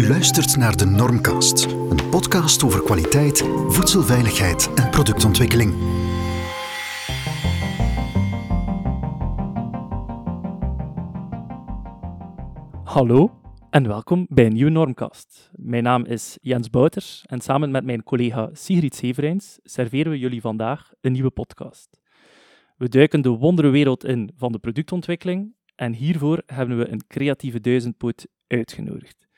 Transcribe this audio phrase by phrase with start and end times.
[0.00, 5.74] U luistert naar de Normcast, een podcast over kwaliteit, voedselveiligheid en productontwikkeling.
[12.84, 13.40] Hallo
[13.70, 15.50] en welkom bij een nieuwe Normcast.
[15.54, 20.40] Mijn naam is Jens Bouters en samen met mijn collega Sigrid Severijns serveren we jullie
[20.40, 22.00] vandaag een nieuwe podcast.
[22.76, 28.26] We duiken de wonderenwereld in van de productontwikkeling en hiervoor hebben we een creatieve duizendpoot
[28.46, 29.28] uitgenodigd.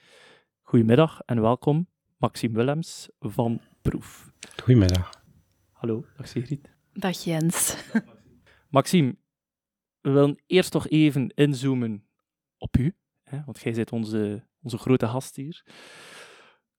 [0.73, 1.87] Goedemiddag en welkom,
[2.19, 4.33] Maxime Willems van Proef.
[4.63, 5.23] Goedemiddag.
[5.73, 6.71] Hallo, dag Sigrid.
[6.93, 7.77] Dag Jens.
[8.71, 9.17] Maxime,
[10.01, 12.05] we willen eerst toch even inzoomen
[12.59, 15.65] op u, hè, want jij bent onze, onze grote gast hier.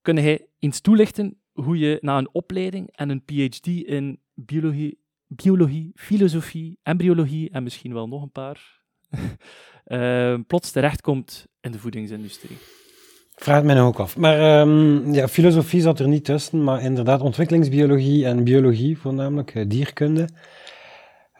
[0.01, 5.91] Kun jij eens toelichten hoe je na een opleiding en een PhD in biologie, biologie
[5.95, 8.81] filosofie, embryologie en misschien wel nog een paar,
[9.85, 12.57] uh, plots terechtkomt in de voedingsindustrie?
[13.35, 14.17] Vraag het mij nou ook af.
[14.17, 19.63] Maar um, ja, filosofie zat er niet tussen, maar inderdaad ontwikkelingsbiologie en biologie, voornamelijk uh,
[19.67, 20.27] dierkunde.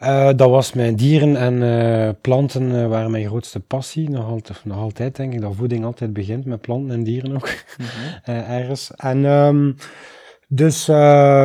[0.02, 4.10] Uh, dat was mijn dieren en uh, planten uh, waren mijn grootste passie.
[4.10, 7.48] Nog altijd, nog altijd denk ik dat voeding altijd begint met planten en dieren ook.
[7.78, 8.34] Mm -hmm.
[8.58, 8.90] ergens.
[8.96, 9.76] En um,
[10.48, 10.86] dus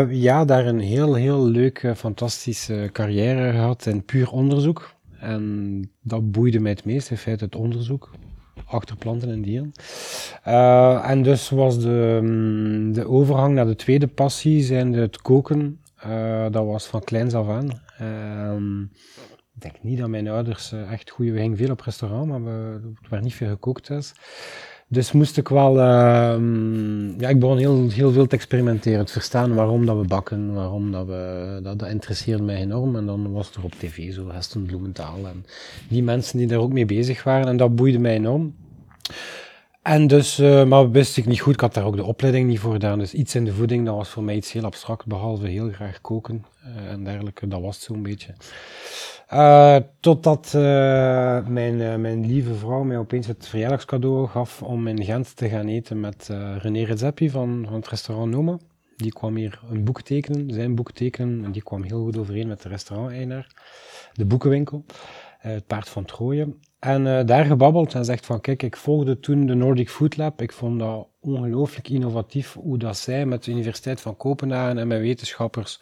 [0.09, 4.93] ja, daar een heel, heel leuke, fantastische carrière gehad in puur onderzoek.
[5.19, 8.09] En dat boeide mij het meest, in feite het onderzoek
[8.69, 9.71] achter planten en dieren.
[10.47, 15.81] Uh, en dus was de, de overgang naar de tweede passie, zijn het koken.
[16.05, 17.81] Uh, dat was van kleins af aan.
[18.01, 18.85] Uh,
[19.55, 21.31] ik denk niet dat mijn ouders echt goede...
[21.31, 24.13] We gingen veel op restaurant, maar we, er niet veel gekookt thuis.
[24.91, 25.77] Dus moest ik wel...
[27.17, 29.05] ja, ik begon heel, heel veel te experimenteren.
[29.05, 31.59] Te verstaan waarom dat we bakken, waarom dat we...
[31.63, 32.95] Dat, dat interesseerde mij enorm.
[32.95, 35.45] En dan was er op tv zo Heston Bloementaal en
[35.87, 37.47] die mensen die daar ook mee bezig waren.
[37.47, 38.55] En dat boeide mij enorm.
[39.81, 42.59] En dus, uh, maar wist ik niet goed, ik had daar ook de opleiding niet
[42.59, 42.99] voor gedaan.
[42.99, 46.01] Dus iets in de voeding, dat was voor mij iets heel abstract, behalve heel graag
[46.01, 47.47] koken uh, en dergelijke.
[47.47, 48.33] Dat was het zo'n beetje.
[49.33, 50.53] Uh, totdat
[51.47, 55.99] mijn, mijn lieve vrouw mij opeens het verjaardagscadeau gaf om in Gent te gaan eten
[55.99, 58.57] met René Redzepi van, van het restaurant Noma.
[58.95, 62.47] Die kwam hier een boek tekenen, zijn boek tekenen, en die kwam heel goed overeen
[62.47, 63.47] met de restaurant-eigenaar,
[64.13, 64.85] de boekenwinkel,
[65.37, 66.55] het paard van Troje.
[66.79, 70.41] En daar gebabbeld en zegt van, kijk, ik volgde toen de Nordic Food Lab.
[70.41, 75.01] Ik vond dat ongelooflijk innovatief hoe dat zij met de Universiteit van Kopenhagen en mijn
[75.01, 75.79] wetenschappers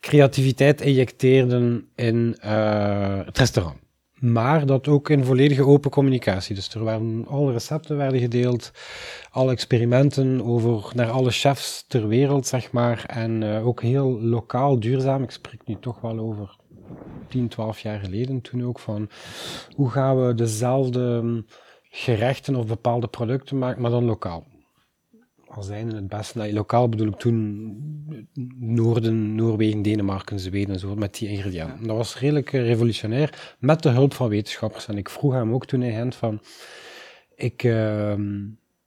[0.00, 3.76] creativiteit injecteerden in uh, het restaurant.
[4.20, 6.54] Maar dat ook in volledige open communicatie.
[6.54, 8.70] Dus er waren alle recepten werden gedeeld,
[9.30, 13.04] alle experimenten over naar alle chefs ter wereld, zeg maar.
[13.06, 15.22] En uh, ook heel lokaal duurzaam.
[15.22, 16.56] Ik spreek nu toch wel over
[17.28, 19.08] 10, 12 jaar geleden toen ook van
[19.74, 21.44] hoe gaan we dezelfde
[21.82, 24.46] gerechten of bepaalde producten maken, maar dan lokaal.
[25.46, 31.18] Als zijn het beste, lokaal bedoel ik toen Noorden, Noorwegen, Denemarken, Zweden en zo, met
[31.18, 31.86] die ingrediënten.
[31.86, 34.88] Dat was redelijk revolutionair, met de hulp van wetenschappers.
[34.88, 36.40] En ik vroeg hem ook toen in Gent van,
[37.34, 38.14] ik, uh,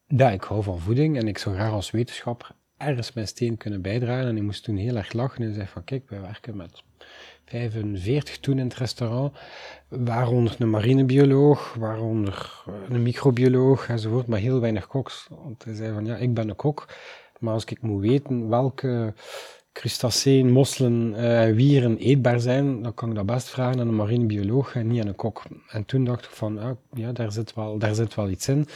[0.07, 3.81] ja, ik hou van voeding en ik zou graag als wetenschapper ergens mijn steen kunnen
[3.81, 4.27] bijdragen.
[4.27, 6.83] En hij moest toen heel erg lachen en zei van, kijk, wij werken met
[7.49, 9.37] 45 toen in het restaurant,
[9.87, 15.27] waaronder een marinebioloog, waaronder een microbioloog enzovoort, maar heel weinig koks.
[15.29, 16.87] Want hij zei van ja, ik ben een kok,
[17.39, 19.13] maar als ik moet weten welke
[19.73, 23.95] crustaceen, mosselen en uh, wieren eetbaar zijn, dan kan ik dat best vragen aan een
[23.95, 25.43] marinebioloog en niet aan een kok.
[25.69, 28.67] En toen dacht ik van ah, ja, daar zit wel, daar zit wel iets in.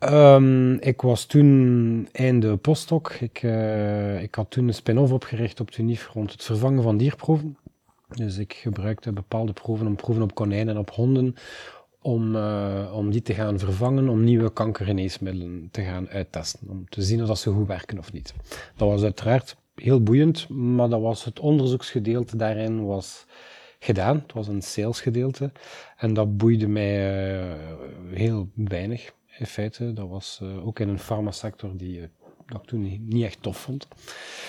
[0.00, 3.10] Um, ik was toen einde postdoc.
[3.20, 7.56] Ik, uh, ik had toen een spin-off opgericht op TUNIF rond het vervangen van dierproeven.
[8.14, 11.34] Dus ik gebruikte bepaalde proeven om proeven op konijnen en op honden,
[12.00, 17.02] om, uh, om die te gaan vervangen, om nieuwe kankergeneesmiddelen te gaan uittesten, om te
[17.02, 18.34] zien of ze goed werken of niet.
[18.76, 23.26] Dat was uiteraard heel boeiend, maar dat was het onderzoeksgedeelte daarin was
[23.78, 24.16] gedaan.
[24.16, 25.52] Het was een salesgedeelte
[25.96, 27.54] en dat boeide mij uh,
[28.12, 29.92] heel weinig in feite.
[29.92, 32.08] Dat was uh, ook in een farmasector die
[32.46, 33.88] dat ik toen niet echt tof vond.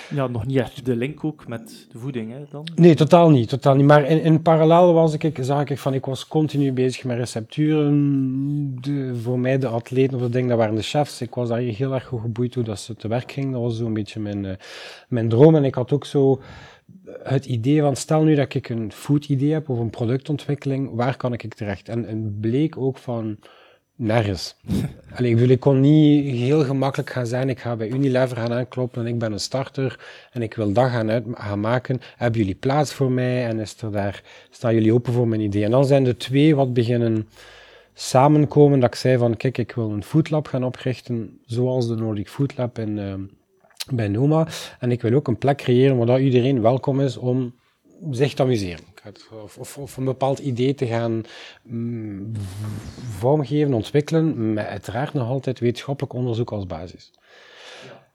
[0.10, 2.68] Ja, nog niet echt de link ook met de voeding, hè, dan?
[2.76, 3.86] Nee, totaal niet, totaal niet.
[3.86, 8.82] Maar in, in parallel was ik, zag ik van, ik was continu bezig met recepturen.
[8.82, 11.22] De, voor mij, de atleten of de dingen, dat waren de chefs.
[11.22, 13.52] Ik was daar heel erg goed geboeid hoe dat ze te werk gingen.
[13.52, 14.52] Dat was zo'n beetje mijn, uh,
[15.08, 15.56] mijn droom.
[15.56, 16.42] En ik had ook zo
[17.24, 21.18] het idee van, stel nu dat ik een food idee heb of een productontwikkeling, waar
[21.18, 21.90] kan ik terecht?
[21.90, 23.38] En, en bleek ook van
[23.98, 24.56] Nergens.
[25.16, 28.54] Allee, ik, bedoel, ik kon niet heel gemakkelijk gaan zijn, ik ga bij Unilever gaan
[28.54, 30.00] aankloppen en ik ben een starter
[30.32, 32.00] en ik wil dat gaan, uit, gaan maken.
[32.16, 35.64] Hebben jullie plaats voor mij en is er daar, staan jullie open voor mijn idee?
[35.64, 37.28] En dan zijn de twee wat beginnen
[37.94, 42.30] samenkomen dat ik zei van, kijk, ik wil een foodlab gaan oprichten, zoals de Nordic
[42.30, 43.22] Food Lab in, ehm,
[43.96, 44.48] bij Noma.
[44.80, 47.54] En ik wil ook een plek creëren waar dat iedereen welkom is om
[48.12, 48.84] zich te amuseren.
[49.44, 51.24] Of, of, of een bepaald idee te gaan
[51.64, 52.32] mm,
[53.18, 57.12] vormgeven, ontwikkelen, met uiteraard nog altijd wetenschappelijk onderzoek als basis.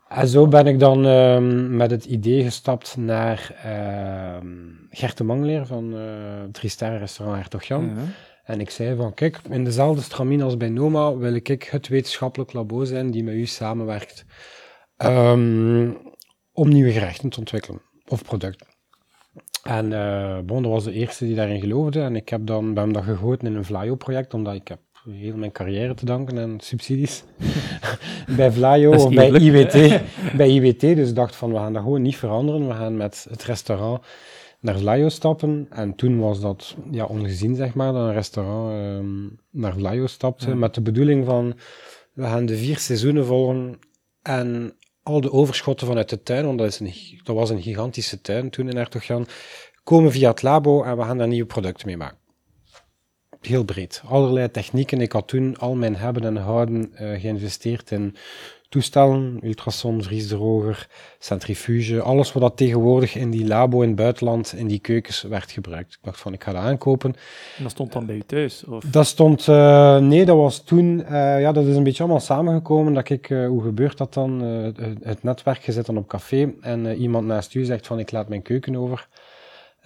[0.08, 4.50] En zo ben ik dan ehm, met het idee gestapt naar uh,
[4.90, 7.84] Gert de Mangleer van uh, Tristar Restaurant Hertog Jan.
[7.84, 8.02] Ja.
[8.44, 12.52] En ik zei van, kijk, in dezelfde stramien als bij Noma wil ik het wetenschappelijk
[12.52, 14.24] labo zijn die met u samenwerkt
[14.96, 15.98] um,
[16.52, 18.71] om nieuwe gerechten te ontwikkelen, of producten.
[19.62, 22.00] En uh, bon, dat was de eerste die daarin geloofde.
[22.00, 24.78] En ik heb dan, ben dat gegoten in een Vlaio-project, omdat ik heb
[25.10, 27.24] heel mijn carrière te danken aan subsidies
[28.36, 30.00] bij Vlaio of bij IWT.
[30.36, 32.68] bij IWT, dus ik dacht van, we gaan dat gewoon niet veranderen.
[32.68, 34.02] We gaan met het restaurant
[34.60, 35.66] naar Vlaio stappen.
[35.70, 40.48] En toen was dat ja, ongezien, zeg maar, dat een restaurant um, naar Vlaio stapte.
[40.48, 40.54] Ja.
[40.54, 41.54] Met de bedoeling van,
[42.12, 43.78] we gaan de vier seizoenen volgen
[44.22, 48.50] en al de overschotten vanuit de tuin, want dat, is dat was een gigantische tuin
[48.50, 49.26] toen in Hertogjan,
[49.84, 52.18] komen via het labo en we gaan daar nieuwe producten mee maken.
[53.40, 54.02] Heel breed.
[54.06, 55.00] Allerlei technieken.
[55.00, 58.16] Ik had toen al mijn hebben en houden uh, geïnvesteerd in
[58.72, 60.88] toestellen, ultrason, vriesdroger,
[61.18, 65.50] centrifuge, alles wat dat tegenwoordig in die labo in het buitenland, in die keukens werd
[65.50, 65.92] gebruikt.
[65.92, 67.14] Ik dacht van, ik ga dat aankopen.
[67.56, 68.64] En dat stond dan bij u thuis?
[68.64, 68.84] Of?
[68.84, 72.94] Dat stond, uh, nee, dat was toen, uh, ja, dat is een beetje allemaal samengekomen,
[72.94, 74.40] dat ik, uh, hoe gebeurt dat dan?
[75.02, 78.28] het netwerk, je zit dan op café en iemand naast u zegt van, ik laat
[78.28, 79.08] mijn keuken over.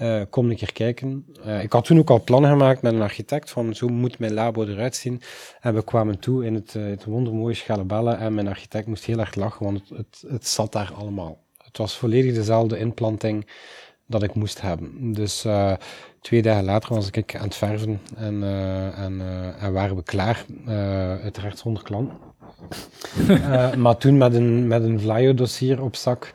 [0.03, 1.27] Uh, kom een keer kijken.
[1.47, 4.35] Uh, ik had toen ook al plannen gemaakt met een architect van zo moet mijn
[4.35, 5.23] labo eruit zien.
[5.61, 9.19] En we kwamen toe in het, uh, het wondermooie Schalebelle en mijn architect moest heel
[9.19, 11.39] erg lachen, want het, het, het, zat daar allemaal.
[11.65, 13.47] Het was volledig dezelfde inplanting
[14.07, 15.13] dat ik moest hebben.
[15.13, 15.47] Dus
[16.21, 18.43] twee dagen later was ik aan het verven en,
[18.95, 19.23] en,
[19.59, 20.45] en waren we klaar,
[21.23, 22.13] uiteraard zonder klant.
[23.83, 26.33] maar toen met een, met een Vlaio-dossier op zak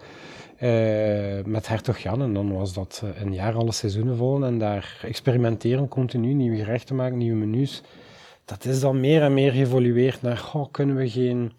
[0.61, 2.21] uh, met Hertog Jan.
[2.21, 4.45] En dan was dat uh, een jaar alle seizoenen vol.
[4.45, 7.81] En daar experimenteren continu, nieuwe gerechten maken, nieuwe menus.
[8.45, 11.51] Dat is dan meer en meer geëvolueerd naar, oh, kunnen we geen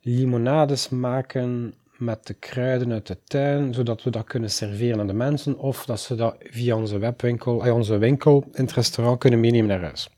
[0.00, 5.12] limonades maken met de kruiden uit de tuin, zodat we dat kunnen serveren aan de
[5.12, 9.40] mensen, of dat ze dat via onze webwinkel, uh, onze winkel in het restaurant kunnen
[9.40, 10.08] meenemen naar huis.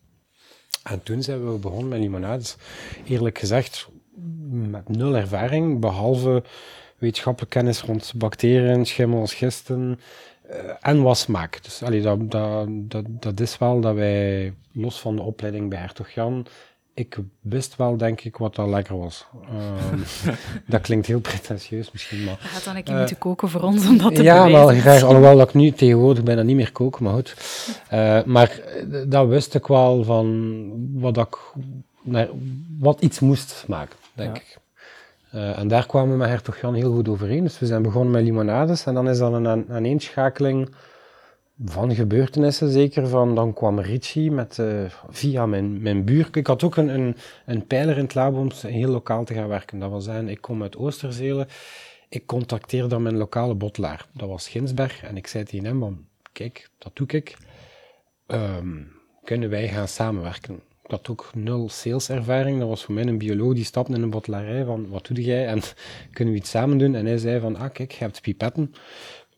[0.83, 2.57] En toen zijn we begonnen met limonades.
[3.05, 3.89] Eerlijk gezegd,
[4.51, 6.43] met nul ervaring, behalve
[7.01, 10.01] wetenschappelijke kennis rond bacteriën, schimmels, gisten
[10.51, 11.63] uh, en wat smaak.
[11.65, 15.79] Dus allee, dat, dat, dat, dat is wel dat wij, los van de opleiding bij
[15.79, 16.47] Hertog Jan,
[16.95, 19.27] ik wist wel, denk ik, wat dat lekker was.
[19.53, 20.35] Uh,
[20.67, 22.39] dat klinkt heel pretentieus misschien, maar...
[22.43, 24.67] Je gaat dan een keer uh, moeten koken voor ons om dat te Ja, bewijzen.
[24.67, 25.03] wel graag.
[25.03, 27.35] Alhoewel dat ik nu tegenwoordig bijna niet meer kook, maar goed.
[27.93, 28.61] Uh, maar
[29.07, 31.39] dat wist ik wel van wat, ik,
[32.03, 32.29] naar,
[32.79, 34.43] wat iets moest maken, denk ja.
[34.43, 34.59] ik.
[35.35, 37.43] Uh, en daar kwamen we met Hertog Jan heel goed overeen.
[37.43, 40.75] Dus we zijn begonnen met limonades en dan is dat een aaneenschakeling
[41.65, 43.09] van gebeurtenissen zeker.
[43.09, 46.29] Van, dan kwam Richie met, uh, via mijn, mijn buur.
[46.33, 47.17] Ik had ook een, een,
[47.47, 49.79] een pijler in het labo om heel lokaal te gaan werken.
[49.79, 51.47] Dat wil zeggen, ik kom uit Oosterzelen.
[52.09, 54.07] Ik contacteerde dan mijn lokale bottelaar.
[54.13, 55.03] Dat was Ginsberg.
[55.03, 57.37] En ik zei tegen hem, kijk, dat doe ik.
[58.27, 58.93] Um,
[59.25, 60.61] kunnen wij gaan samenwerken?
[60.91, 62.59] Ik had ook nul saleservaring.
[62.59, 65.47] Dat was voor mij een bioloog die stapte in een bottelarij van, wat doe jij?
[65.47, 65.61] En
[66.13, 66.95] kunnen we iets samen doen?
[66.95, 68.75] En hij zei van, ah kijk, je hebt pipetten.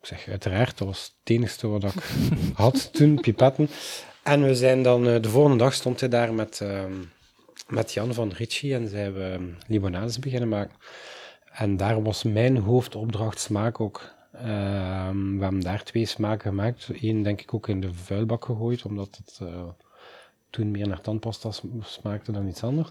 [0.01, 1.95] Ik zeg, uiteraard, dat was het enige wat ik
[2.55, 3.69] had toen, pipetten.
[4.23, 6.85] En we zijn dan, de volgende dag stond hij daar met, uh,
[7.69, 10.77] met Jan van Ritchie en zijn we um, limonades beginnen maken.
[11.53, 14.15] En daar was mijn hoofdopdracht smaak ook.
[14.35, 14.41] Uh,
[15.11, 16.89] we hebben daar twee smaken gemaakt.
[17.01, 19.39] Eén denk ik ook in de vuilbak gegooid, omdat het...
[19.43, 19.49] Uh,
[20.53, 22.89] toen meer naar tandpasta smaakte dan iets anders.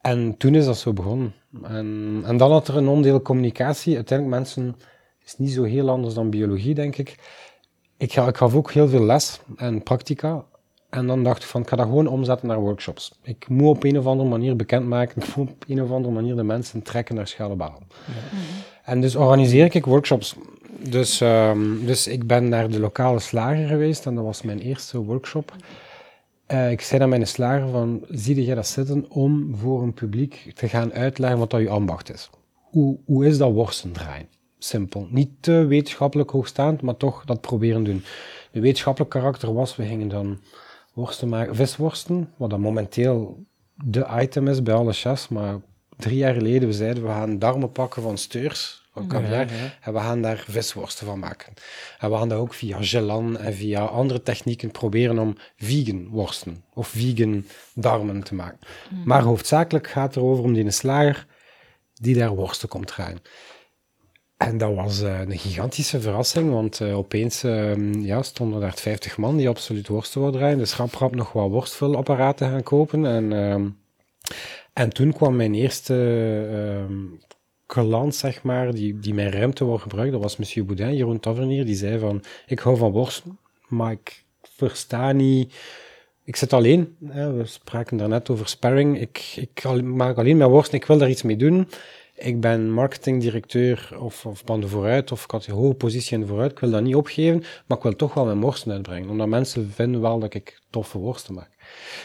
[0.00, 1.34] En toen is dat zo begonnen.
[1.62, 3.94] En, en dan had er een onderdeel communicatie.
[3.94, 4.76] Uiteindelijk, mensen,
[5.24, 7.16] is niet zo heel anders dan biologie, denk ik.
[7.96, 10.44] Ik, ga, ik gaf ook heel veel les en practica.
[10.90, 13.18] En dan dacht ik van, ik ga dat gewoon omzetten naar workshops.
[13.22, 16.36] Ik moet op een of andere manier bekendmaken, ik moet op een of andere manier
[16.36, 17.86] de mensen trekken naar Schalebalen.
[18.06, 18.12] Ja.
[18.84, 20.36] En dus organiseer ik workshops.
[20.88, 24.98] Dus, um, dus ik ben naar de lokale slager geweest en dat was mijn eerste
[24.98, 25.52] workshop.
[26.52, 30.52] Uh, ik zei aan mijn slager van, zie jij dat zitten om voor een publiek
[30.54, 32.30] te gaan uitleggen wat dat je ambacht is?
[32.54, 34.28] Hoe, hoe is dat worsten draaien?
[34.58, 35.06] Simpel.
[35.10, 38.02] Niet te wetenschappelijk hoogstaand, maar toch dat proberen doen.
[38.50, 40.38] De wetenschappelijk karakter was, we gingen dan
[40.94, 43.44] worsten maken, visworsten, wat dan momenteel
[43.84, 45.60] de item is bij alle chefs, maar
[45.96, 49.46] drie jaar geleden we zeiden we gaan darmen pakken van steurs, van caviar.
[49.80, 51.52] En we gaan daar visworsten van maken.
[51.98, 56.64] En we gaan dat ook via gelan en via andere technieken proberen om vegan worsten
[56.74, 58.58] of vegan darmen te maken.
[59.04, 61.26] Maar hoofdzakelijk gaat het erover om die slager
[61.94, 63.20] die daar worsten komt draaien.
[64.38, 69.16] En dat was uh, een gigantische verrassing, want uh, opeens uh, ja, stonden daar 50
[69.16, 70.58] man die absoluut worsten wilden draaien.
[70.58, 73.06] Dus rap rap nog wat worstvullapparaten gaan kopen.
[73.06, 73.68] En, ehm,
[74.72, 75.94] en toen kwam mijn eerste
[76.50, 77.02] ehm,
[77.68, 80.12] klant, zeg maar, die, die mijn ruimte wou gebruiken.
[80.12, 81.64] Dat was monsieur Boudin, Jeroen Tavernier.
[81.64, 85.54] Die zei van, ik hou van worsten, maar ik versta niet...
[86.24, 89.00] Ik zit alleen, hè, we spraken daarnet over sparring.
[89.00, 91.68] Ik, ik maak alleen mijn worsten, ik wil daar iets mee doen
[92.18, 96.26] ik ben marketingdirecteur of, of van de vooruit, of ik had een hoge positie in
[96.26, 96.50] vooruit.
[96.50, 99.08] Ik wil dat niet opgeven, maar ik wil toch wel mijn worsten uitbrengen.
[99.08, 101.50] Omdat mensen vinden wel dat ik toffe worsten maak.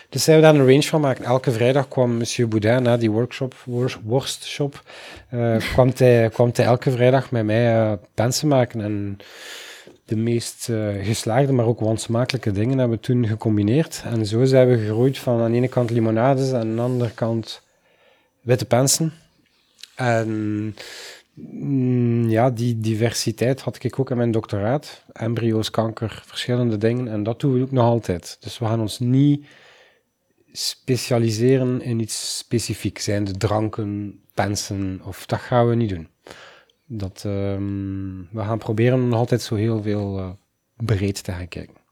[0.10, 1.26] Dus zijn we daar een range van maken.
[1.26, 3.56] Elke vrijdag kwam monsieur Boudin na die workshop,
[4.04, 4.84] worstshop,
[5.34, 8.82] uh, kwam, hij, kwam hij elke vrijdag met mij uh, pensen maken.
[8.82, 9.18] En
[10.06, 14.02] de meest uh, geslaagde, maar ook wansmakelijke dingen hebben we toen gecombineerd.
[14.06, 17.12] En zo zijn we gegroeid van aan de ene kant limonades en aan de andere
[17.12, 17.62] kant
[18.42, 19.14] witte pensen.
[19.96, 20.76] En
[21.34, 25.04] mm, ja, die diversiteit had ik ook in mijn doctoraat.
[25.14, 27.08] Embryo's, kanker, verschillende dingen.
[27.08, 28.38] En dat doen we ook nog altijd.
[28.40, 29.46] Dus we gaan ons niet
[30.52, 33.00] specialiseren in iets specifiek.
[33.00, 36.08] Zijn de dranken, pensen, of dat gaan we niet doen.
[36.86, 40.30] Dat, um, we gaan proberen nog altijd zo heel veel uh,
[40.76, 41.83] breed te gaan kijken.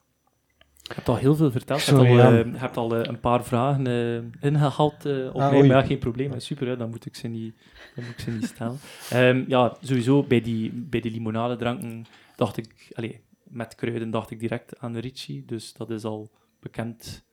[0.91, 1.81] Je hebt al heel veel verteld.
[1.83, 5.63] Je hebt al, uh, hebt al uh, een paar vragen uh, ingehaald op ah, mij,
[5.63, 6.39] maar geen probleem.
[6.39, 7.55] Super, hè, dan moet ik ze niet,
[7.95, 8.79] dan moet ik ze niet stellen.
[9.13, 12.05] um, ja, sowieso bij die, bij die limonadedranken
[12.35, 17.23] dacht ik, allez, met kruiden dacht ik direct aan Ricci, dus dat is al bekend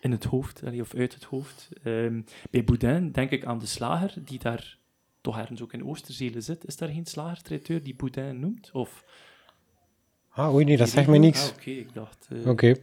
[0.00, 1.68] in het hoofd, allez, of uit het hoofd.
[1.84, 4.78] Um, bij Boudin denk ik aan de slager, die daar
[5.20, 6.66] toch ergens ook in Oosterzelen zit.
[6.66, 8.70] Is daar geen slagertraiteur die Boudin noemt?
[8.72, 9.04] Of...
[10.28, 11.50] Ah, oei, nee, dat zegt mij niks.
[11.50, 12.28] Ah, Oké, ik dacht...
[12.44, 12.74] Oké.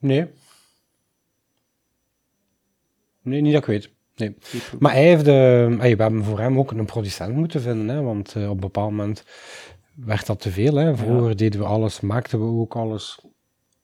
[0.00, 0.26] Nee.
[3.22, 3.90] Nee, niet dat ik weet.
[4.16, 4.36] Nee.
[4.78, 8.34] Maar hij heeft, uh, we hebben voor hem ook een producent moeten vinden, hè, want
[8.36, 9.24] uh, op een bepaald moment
[9.94, 10.74] werd dat te veel.
[10.74, 10.96] Hè.
[10.96, 13.20] Vroeger deden we alles, maakten we ook alles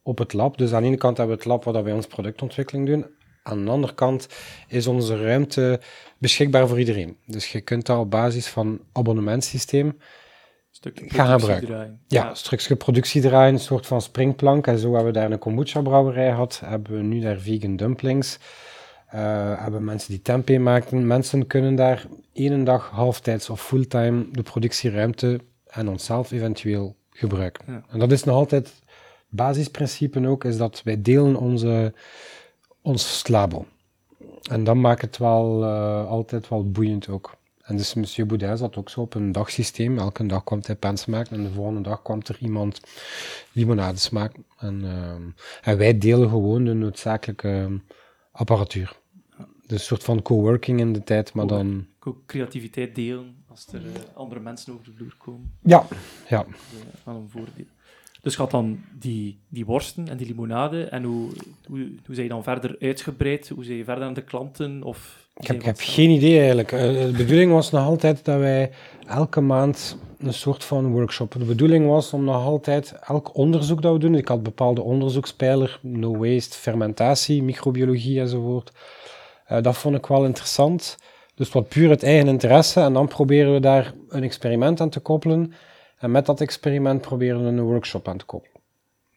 [0.03, 0.59] op het lab.
[0.59, 3.07] Dus aan de ene kant hebben we het lab waar wij ons productontwikkeling doen.
[3.43, 4.29] Aan de andere kant
[4.69, 5.81] is onze ruimte
[6.19, 7.17] beschikbaar voor iedereen.
[7.27, 9.99] Dus je kunt dat op basis van abonnementsysteem
[10.92, 12.00] gaan gebruiken.
[12.06, 14.66] Ja, ja, stukje productie draaien, een soort van springplank.
[14.66, 16.61] En zo hebben we daar een kombucha brouwerij gehad.
[16.64, 18.38] Hebben we nu daar vegan dumplings.
[19.14, 19.21] Uh,
[19.62, 21.06] hebben mensen die tempeh maken.
[21.06, 27.85] Mensen kunnen daar één dag halftijds of fulltime de productieruimte en onszelf eventueel gebruiken.
[27.88, 28.83] En dat is nog altijd het
[29.28, 31.95] basisprincipe ook, is dat wij delen onze,
[32.83, 33.66] ons label.
[34.50, 37.37] En dat maakt het wel uh, altijd wel boeiend ook.
[37.67, 39.99] En dus monsieur Boudin zat ook zo op een dagsysteem.
[39.99, 42.81] Elke dag kwam hij pens maken en de volgende dag kwam er iemand
[43.53, 44.45] limonades maken.
[44.59, 47.77] En, uh, en wij delen gewoon de noodzakelijke ehm,
[48.33, 48.97] apparatuur.
[49.67, 51.87] Dus een soort van coworking in de tijd, maar dan...
[52.27, 55.53] Creativiteit delen als er uh, andere mensen over de vloer komen.
[55.63, 55.87] Ja,
[56.29, 56.43] ja.
[56.43, 57.65] Dat is wel een voordeel.
[58.23, 60.85] Dus gaat dan die, die worsten en die limonade.
[60.85, 61.31] En hoe,
[61.67, 63.49] hoe, hoe zijn je dan verder uitgebreid?
[63.49, 64.83] Hoe zijn je verder aan de klanten?
[64.83, 66.73] Of ik heb, ik heb geen idee eigenlijk.
[66.73, 68.71] Uh, de bedoeling was nog altijd dat wij
[69.07, 71.33] elke maand een soort van workshop.
[71.33, 74.14] De bedoeling was om nog altijd elk onderzoek dat we doen.
[74.14, 78.73] Ik had bepaalde onderzoekspijler, no waste, fermentatie, microbiologie enzovoort.
[79.52, 80.97] Uh, dat vond ik wel interessant.
[81.35, 82.81] Dus wat puur het eigen interesse.
[82.81, 85.52] En dan proberen we daar een experiment aan te koppelen.
[85.99, 88.56] En met dat experiment proberen we een workshop aan te koppelen.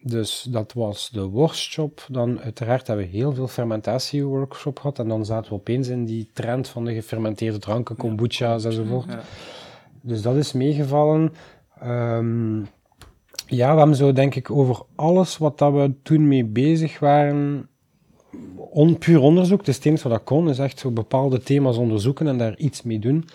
[0.01, 2.05] Dus dat was de workshop.
[2.07, 4.99] Dan uiteraard hebben we heel veel fermentatieworkshop gehad.
[4.99, 9.05] En dan zaten we opeens in die trend van de gefermenteerde dranken, kombucha's enzovoort.
[9.09, 9.21] Ja.
[10.01, 11.33] Dus dat is meegevallen.
[11.83, 12.67] Um,
[13.45, 17.69] ja, we hebben zo denk ik over alles wat dat we toen mee bezig waren,
[18.55, 19.65] on, puur onderzoek.
[19.65, 22.99] Het is wat dat kon, is echt zo bepaalde thema's onderzoeken en daar iets mee
[22.99, 23.25] doen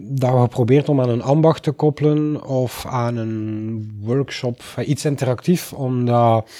[0.00, 5.72] dat we geprobeerd om aan een ambacht te koppelen of aan een workshop, iets interactief,
[5.72, 6.50] omdat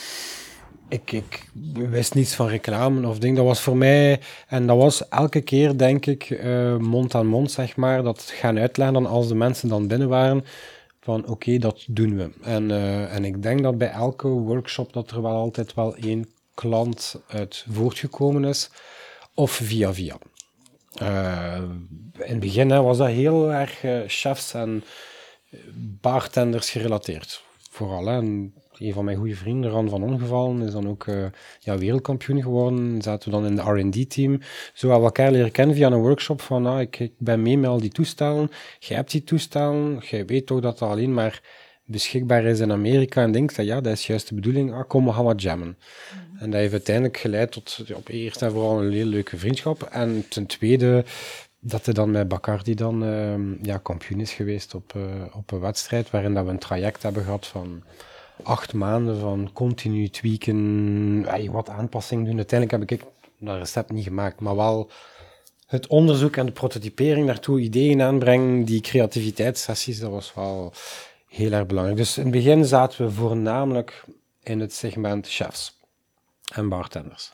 [0.89, 3.37] ik, ik wist niets van reclame of ding.
[3.37, 7.51] Dat was voor mij, en dat was elke keer, denk ik, uh, mond aan mond,
[7.51, 10.45] zeg maar, dat gaan uitleggen dan als de mensen dan binnen waren,
[11.01, 12.31] van oké, dat doen we.
[12.43, 16.27] En, uh, en ik denk dat bij elke workshop dat er wel altijd wel één
[16.55, 18.71] klant uit voortgekomen is,
[19.35, 20.17] of via via.
[21.03, 21.59] Uh,
[22.13, 24.85] in het begin was dat heel erg uh, chefs en
[26.01, 27.43] bartenders gerelateerd.
[27.71, 28.09] Vooral.
[28.09, 31.27] En een van mijn goede vrienden, Ran van Ongevallen, is dan ook uh,
[31.61, 33.03] ja, wereldkampioen geworden.
[33.03, 34.41] Zaten we dan in de R&D-team.
[34.73, 37.59] Zo hebben we elkaar leren kennen via een workshop van, ah, ik, ik ben mee
[37.59, 38.51] met al die toestellen.
[38.79, 41.43] Jij hebt die toestellen, jij weet toch dat dat alleen maar
[41.89, 45.05] beschikbaar is in Amerika en denkt dat ja, dat is juist de bedoeling, ah, kom,
[45.05, 45.79] we gaan wat jammen.
[45.79, 46.43] Mhm.
[46.43, 49.83] En dat heeft uiteindelijk geleid tot op eerst en vooral een hele leuke vriendschap.
[49.83, 51.05] En ten tweede
[51.61, 55.03] dat hij dan met Bacardi dan uh, ja, kampioen is geweest op, uh,
[55.33, 57.83] op een wedstrijd waarin dat we een traject hebben gehad van
[58.43, 62.37] acht maanden van continu tweaken, wat aanpassingen doen.
[62.37, 63.07] Uiteindelijk heb ik
[63.39, 64.91] dat recept niet gemaakt, maar wel
[65.67, 70.73] het onderzoek en de prototypering daartoe, ideeën aanbrengen, die creativiteitssessies, dat was wel
[71.29, 71.99] heel erg belangrijk.
[71.99, 74.05] Dus in het begin zaten we voornamelijk
[74.43, 75.79] in het segment chefs
[76.55, 77.33] en bartenders.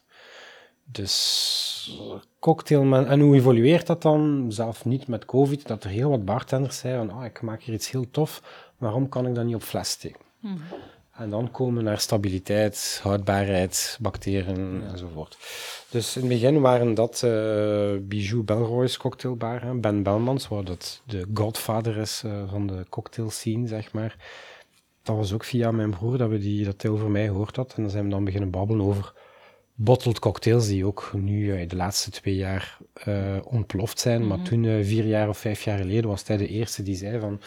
[0.84, 2.02] Dus
[2.38, 4.46] cocktailman, en hoe evolueert dat dan?
[4.48, 7.74] Zelf niet met COVID, dat er heel wat bartenders zijn van, oh, ik maak hier
[7.74, 8.42] iets heel tof,
[8.78, 10.20] waarom kan ik dat niet op fles steken?
[10.38, 10.56] Mhm.
[11.16, 15.38] En dan komen we naar stabiliteit, houdbaarheid, bacteriën enzovoort.
[15.90, 17.30] Dus in het begin waren dat uh,
[18.00, 23.66] Bijou Belroy's cocktailbar, Ben Belmans, waar dat de godvader is uh, van de cocktail scene,
[23.66, 24.16] zeg maar.
[25.02, 27.74] Dat was ook via mijn broer dat, we die, dat hij over mij gehoord had.
[27.76, 29.12] En dan zijn we dan beginnen babbelen over
[29.74, 32.78] bottled cocktails, die ook nu uh, de laatste twee jaar
[33.44, 34.26] ontploft zijn.
[34.26, 34.46] Maar mhm.
[34.46, 37.40] toen, vier jaar of vijf jaar geleden, was hij de eerste die zei van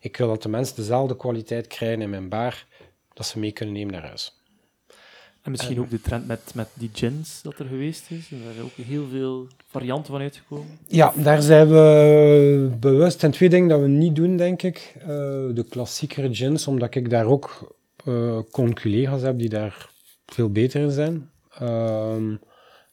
[0.00, 2.66] ik wil dat de mensen dezelfde kwaliteit krijgen in mijn bar,
[3.14, 4.42] dat ze mee kunnen nemen naar huis.
[5.42, 8.30] En misschien ook de trend met, met die gins dat er geweest is.
[8.30, 10.78] En daar zijn ook heel veel varianten van uitgekomen.
[10.86, 13.22] Ja, daar zijn we bewust.
[13.22, 14.94] En twee dingen dat we niet doen, denk ik.
[14.98, 15.06] Uh,
[15.54, 19.88] de klassiekere gins, omdat ik daar ook uh, collega's heb die daar
[20.26, 21.30] veel beter in zijn.
[21.62, 22.40] Um,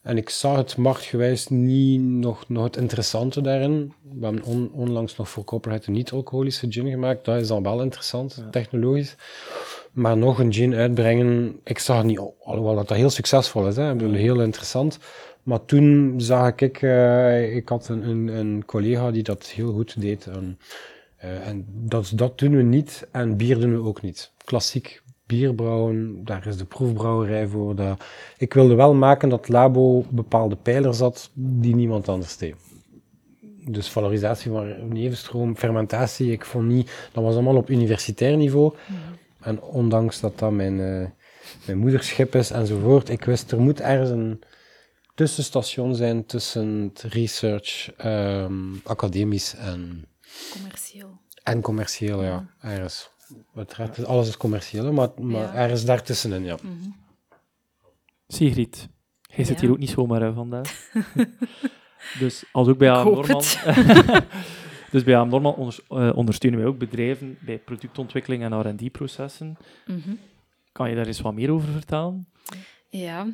[0.02, 3.92] en ik zag het marktgewijs niet nog, nog het interessante daarin.
[4.18, 7.24] We hebben on, onlangs nog voor Copperhead een niet-alcoholische gin gemaakt.
[7.24, 9.16] Dat is dan wel interessant, technologisch.
[9.92, 14.08] Maar nog een gin uitbrengen, ik zag niet, alhoewel dat, dat heel succesvol is, hè.
[14.08, 14.98] Heel interessant.
[15.42, 20.00] Maar toen zag ik, uh, ik had een, een, een, collega die dat heel goed
[20.00, 20.26] deed.
[20.26, 20.58] En,
[21.24, 24.32] uh, en dat, dat doen we niet en bier doen we ook niet.
[24.44, 27.74] Klassiek bier brouwen, daar is de proefbrouwerij voor.
[28.38, 32.54] Ik wilde wel maken dat Labo bepaalde pijlers had die niemand anders deed.
[33.68, 38.72] Dus valorisatie van nevenstroom, fermentatie, ik vond niet, dat was allemaal op universitair niveau.
[38.86, 39.21] Mhm.
[39.42, 41.06] En ondanks dat dat mijn, uh,
[41.66, 44.42] mijn moederschip is enzovoort, ik wist er moet ergens een
[45.14, 50.06] tussenstation zijn tussen het research, um, academisch en...
[50.52, 51.20] Commercieel.
[51.42, 53.10] En commercieel, ja, ergens.
[53.52, 55.54] Wat alles is commercieel, maar, maar ja.
[55.54, 56.56] ergens daartussenin, ja.
[56.62, 56.96] Mm -hmm.
[58.28, 58.88] Sigrid,
[59.20, 60.90] jij zit hier ook niet zomaar hè, vandaag.
[62.20, 63.42] dus als ook bij AM Norman...
[64.92, 69.56] dus bij AM onder, uh, ondersteunen wij ook bedrijven bij productontwikkeling en R&D-processen.
[69.86, 70.18] Mm -hmm.
[70.72, 72.28] Kan je daar eens wat meer over vertellen?
[72.88, 73.26] Ja,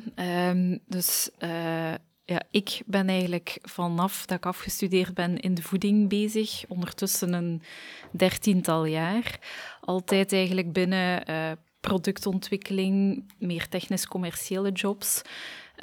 [0.49, 1.29] um, dus...
[1.43, 1.93] Uh,
[2.29, 7.61] ja, ik ben eigenlijk vanaf dat ik afgestudeerd ben in de voeding bezig, ondertussen een
[8.11, 9.39] dertiental jaar.
[9.81, 15.21] Altijd eigenlijk binnen uh, productontwikkeling, meer technisch-commerciële jobs.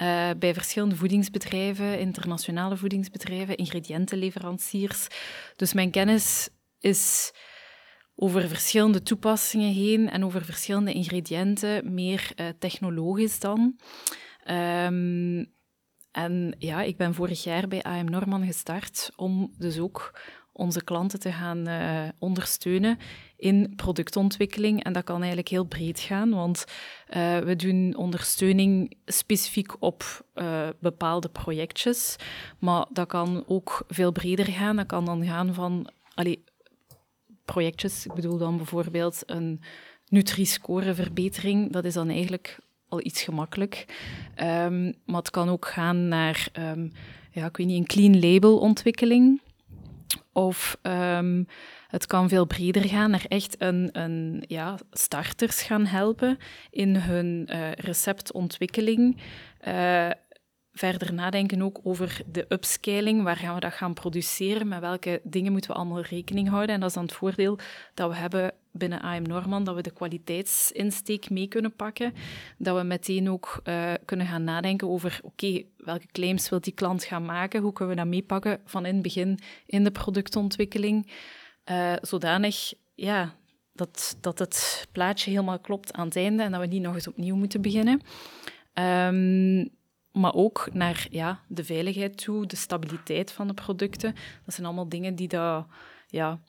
[0.02, 5.06] Uh, bij verschillende voedingsbedrijven, internationale voedingsbedrijven, ingrediëntenleveranciers.
[5.56, 6.48] Dus mijn kennis
[6.80, 7.32] is
[8.14, 13.78] over verschillende toepassingen heen en over verschillende ingrediënten, meer uh, technologisch dan.
[14.50, 15.54] Um,
[16.10, 20.20] en ja, ik ben vorig jaar bij AM Norman gestart om dus ook
[20.56, 22.98] onze klanten te gaan uh, ondersteunen
[23.36, 24.84] in productontwikkeling.
[24.84, 26.64] En dat kan eigenlijk heel breed gaan, want
[27.16, 32.16] uh, we doen ondersteuning specifiek op uh, bepaalde projectjes.
[32.58, 34.76] Maar dat kan ook veel breder gaan.
[34.76, 36.44] Dat kan dan gaan van allee,
[37.44, 38.06] projectjes.
[38.06, 39.60] Ik bedoel dan bijvoorbeeld een
[40.08, 41.72] Nutri-score-verbetering.
[41.72, 43.84] Dat is dan eigenlijk al iets gemakkelijk.
[44.42, 46.92] Um, maar het kan ook gaan naar, um,
[47.30, 49.40] ja, ik weet niet, een clean label ontwikkeling.
[50.36, 51.46] Of um,
[51.88, 56.38] het kan veel breder gaan, naar echt een, een ja, starters gaan helpen
[56.70, 59.20] in hun uh, receptontwikkeling.
[59.68, 60.10] Uh,
[60.76, 63.22] verder nadenken ook over de upscaling.
[63.22, 64.68] Waar gaan we dat gaan produceren?
[64.68, 66.74] Met welke dingen moeten we allemaal rekening houden?
[66.74, 67.58] En dat is dan het voordeel
[67.94, 72.14] dat we hebben binnen AM Norman, dat we de kwaliteitsinsteek mee kunnen pakken.
[72.58, 77.04] Dat we meteen ook uh, kunnen gaan nadenken over, oké, welke claims wil die klant
[77.04, 77.62] gaan maken?
[77.62, 81.12] Hoe kunnen we dat meepakken van in het begin in de productontwikkeling?
[81.70, 83.34] Uh, zodanig, ja,
[83.72, 87.08] dat, dat het plaatje helemaal klopt aan het einde en dat we niet nog eens
[87.08, 88.00] opnieuw moeten beginnen.
[88.74, 89.70] Um,
[90.16, 94.14] maar ook naar ja, de veiligheid toe, de stabiliteit van de producten.
[94.44, 95.66] Dat zijn allemaal dingen die dat,
[96.08, 96.40] ja,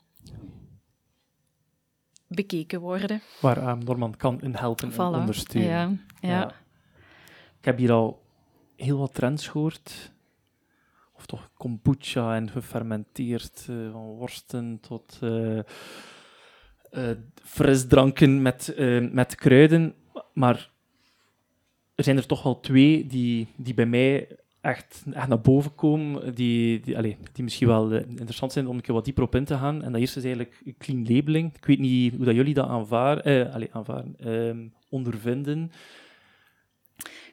[2.26, 3.22] bekeken worden.
[3.40, 5.70] Waar uh, Norman kan in helpen en ondersteunen.
[6.20, 6.40] Ja, ja.
[6.40, 6.48] ja.
[7.58, 8.22] Ik heb hier al
[8.76, 10.12] heel wat trends gehoord.
[11.12, 15.60] Of toch kombucha en gefermenteerd, uh, van worsten tot uh,
[17.34, 18.74] frisdranken met,
[19.12, 19.94] met kruiden.
[20.32, 20.70] Maar
[21.98, 24.28] er zijn er toch wel twee die, die bij mij
[24.60, 28.82] echt, echt naar boven komen, die, die, allez, die misschien wel interessant zijn om een
[28.82, 29.82] keer wat dieper op in te gaan.
[29.82, 31.54] En dat eerste is eigenlijk clean labeling.
[31.56, 35.72] Ik weet niet hoe dat jullie dat aanvaar, eh, allez, aanvaarden, eh, ondervinden.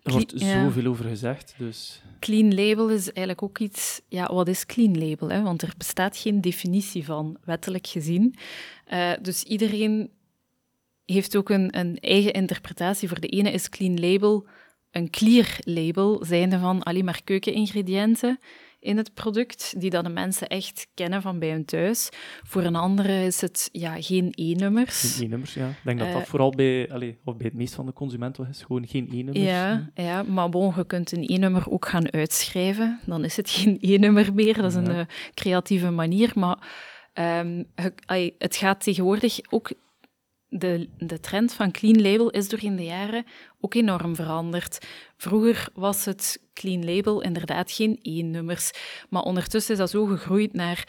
[0.03, 1.55] Er wordt zoveel over gezegd.
[1.57, 2.01] Dus.
[2.19, 4.01] Clean label is eigenlijk ook iets.
[4.07, 5.29] Ja, wat is clean label?
[5.29, 5.41] Hè?
[5.41, 8.35] Want er bestaat geen definitie van, wettelijk gezien.
[8.93, 10.09] Uh, dus iedereen
[11.05, 13.07] heeft ook een, een eigen interpretatie.
[13.07, 14.47] Voor de ene is clean label
[14.95, 18.39] een clear label, zijnde van alleen maar keukeningrediënten
[18.79, 22.09] in het product, die dan de mensen echt kennen van bij hun thuis.
[22.43, 25.15] Voor een andere is het ja, geen E-nummers.
[25.15, 25.67] Geen E-nummers, ja.
[25.67, 28.47] Ik denk dat dat uh, vooral bij, allez, of bij het meest van de consumenten
[28.49, 29.39] is, gewoon geen E-nummers.
[29.39, 32.99] Ja, ja, maar bon, je kunt een E-nummer ook gaan uitschrijven.
[33.05, 35.01] Dan is het geen E-nummer meer, dat is een uh,
[35.33, 36.31] creatieve manier.
[36.35, 36.57] Maar
[37.13, 37.65] um,
[38.37, 39.71] het gaat tegenwoordig ook
[40.59, 43.25] de, de trend van clean label is door in de jaren
[43.61, 44.85] ook enorm veranderd.
[45.17, 48.71] Vroeger was het clean label inderdaad geen E-nummers,
[49.09, 50.87] maar ondertussen is dat zo gegroeid naar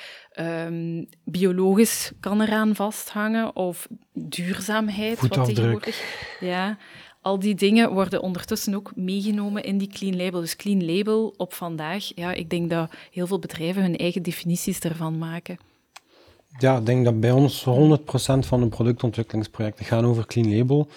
[0.67, 5.19] um, biologisch kan eraan vasthangen of duurzaamheid.
[5.19, 6.05] Voetafdruk.
[6.41, 6.79] ja,
[7.21, 10.41] al die dingen worden ondertussen ook meegenomen in die clean label.
[10.41, 14.79] Dus clean label op vandaag, ja, ik denk dat heel veel bedrijven hun eigen definities
[14.79, 15.59] ervan maken.
[16.59, 17.69] Ja, ik denk dat bij ons 100%
[18.39, 20.89] van de productontwikkelingsprojecten gaan over clean label.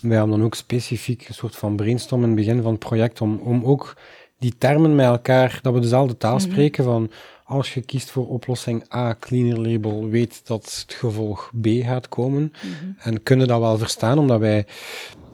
[0.00, 3.20] Wij hebben dan ook specifiek een soort van brainstorm in het begin van het project
[3.20, 3.96] om, om ook
[4.38, 6.42] die termen met elkaar, dat we dezelfde taal mhm.
[6.42, 7.10] spreken van
[7.44, 12.52] als je kiest voor oplossing A, cleaner label, weet dat het gevolg B gaat komen.
[12.62, 12.90] Mhm.
[12.98, 14.66] En kunnen dat wel verstaan, omdat wij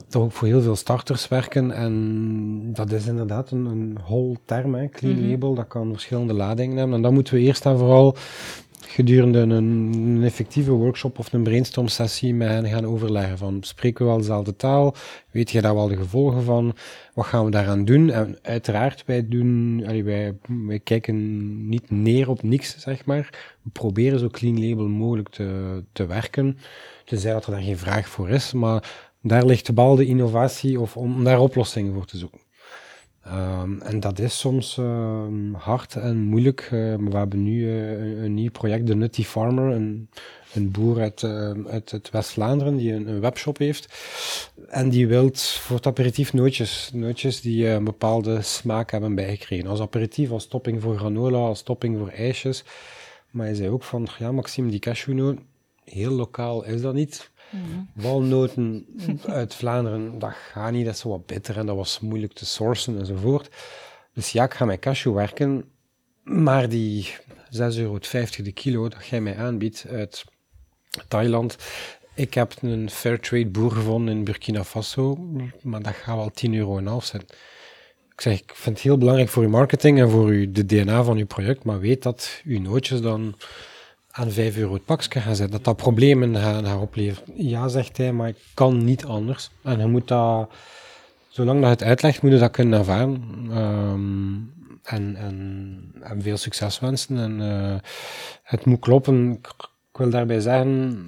[0.09, 1.71] toch ook voor heel veel starters werken.
[1.71, 5.31] En dat is inderdaad een, een whole term, hè, clean mhm.
[5.31, 5.55] label.
[5.55, 6.97] Dat kan verschillende ladingen hebben.
[6.97, 8.17] En dan moeten we eerst en vooral
[8.87, 14.11] gedurende een, effectieve workshop of een brainstorm sessie met hen gaan overleggen van spreken we
[14.11, 14.95] wel dezelfde taal,
[15.31, 16.77] weet je daar wel de gevolgen van,
[17.15, 18.11] wat gaan we daaraan doen?
[18.11, 20.35] En uiteraard, wij doen, wij,
[20.67, 23.57] wij kijken niet neer op niks, zeg maar.
[23.63, 26.59] We proberen zo clean label mogelijk te, te werken,
[27.05, 30.81] tenzij dat er daar geen vraag voor is, maar daar ligt de bal de innovatie
[30.81, 32.40] of om daar oplossingen voor te zoeken.
[33.27, 36.61] Um, en dat is soms uh, hard en moeilijk.
[36.65, 40.09] Uh, we hebben nu uh, een, nieuw project, de Nutty Farmer, een,
[40.55, 43.95] een boer uit, ehm, uit West-Vlaanderen die een, webshop heeft.
[44.69, 49.67] En die wil voor het aperitief nootjes, nootjes die een bepaalde smaak hebben bijgekregen.
[49.67, 52.65] Als aperitief, als topping voor granola, als topping voor ijsjes.
[53.31, 55.39] Maar hij zei ook van, ja Maxime, die cashewnoot,
[55.85, 57.30] heel lokaal is dat niet.
[57.51, 57.89] Mm.
[57.95, 58.87] Walnoten
[59.27, 62.99] uit Vlaanderen, dat gaat niet, dat is wat bitter en dat was moeilijk te sourcen
[62.99, 63.49] enzovoort.
[64.15, 65.65] Dus ja, ik ga met cashew werken,
[66.23, 67.15] maar die
[67.57, 67.99] 6,50 euro
[68.43, 70.25] de kilo dat jij mij aanbiedt uit
[71.09, 71.57] Thailand,
[72.15, 75.17] ik heb een fairtrade boer gevonden in Burkina Faso,
[75.63, 77.23] maar dat gaat wel 10 euro en half zijn.
[78.13, 81.03] Ik zeg, ik vind het heel belangrijk voor uw marketing en voor uw, de DNA
[81.03, 83.35] van uw project, maar weet dat uw nootjes dan
[84.21, 87.49] aan 5 euro het pakje gaan zetten, dat dat problemen gaan, gaan opleveren.
[87.49, 89.51] Ja, zegt hij, maar ik kan niet anders.
[89.63, 90.51] En je moet dat,
[91.29, 93.23] zolang dat het uitlegt, moet je dat kunnen ervaren.
[93.57, 94.53] Um,
[94.83, 95.17] en,
[96.03, 97.19] en, veel succes wensen.
[97.19, 97.77] En uh,
[98.43, 99.31] het moet kloppen.
[99.31, 99.47] Ik,
[99.93, 101.05] ik wil daarbij zeggen,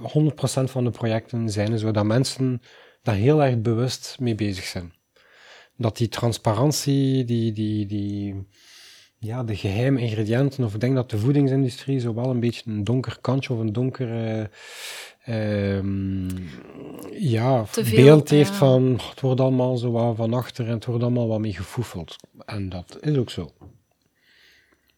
[0.00, 0.04] 100%
[0.64, 2.62] van de projecten zijn zo dat mensen
[3.02, 4.92] daar heel erg bewust mee bezig zijn.
[5.76, 8.46] Dat die transparantie, die, die, die,
[9.24, 12.84] ja, de geheime ingrediënten, of ik denk dat de voedingsindustrie zo wel een beetje een
[12.84, 14.08] donker kantje of een donker
[15.26, 15.80] uh,
[17.18, 21.28] ja, beeld heeft van het wordt allemaal zo wat van achter en het wordt allemaal
[21.28, 22.16] wat mee gefoefeld.
[22.44, 23.50] En dat is ook zo.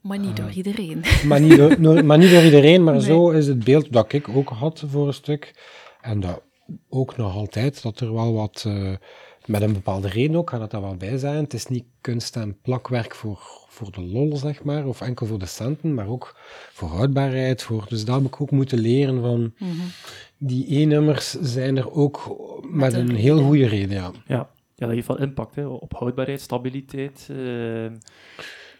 [0.01, 1.05] Maar niet door eh, iedereen.
[1.27, 4.49] Maar niet door, maar niet door iedereen, maar zo is het beeld dat ik ook
[4.49, 5.55] had voor een stuk.
[6.01, 6.43] En dat
[6.89, 8.93] ook nog altijd, dat er wel wat, uh,
[9.47, 11.43] met een bepaalde reden ook, kan het daar wel bij zijn.
[11.43, 15.39] Het is niet kunst en plakwerk voor voor de lol, zeg maar, of enkel voor
[15.39, 16.37] de centen, maar ook
[16.73, 17.63] voor houdbaarheid.
[17.63, 19.71] Voor, dus dat heb ik ook moeten leren van, mhm.
[20.39, 22.37] die E-nummers zijn er ook
[22.71, 24.11] met, een, heel goede reden, ja.
[24.27, 27.29] Ja, ja dat heeft wel impact hè, op houdbaarheid, stabiliteit.
[27.31, 27.87] Uh,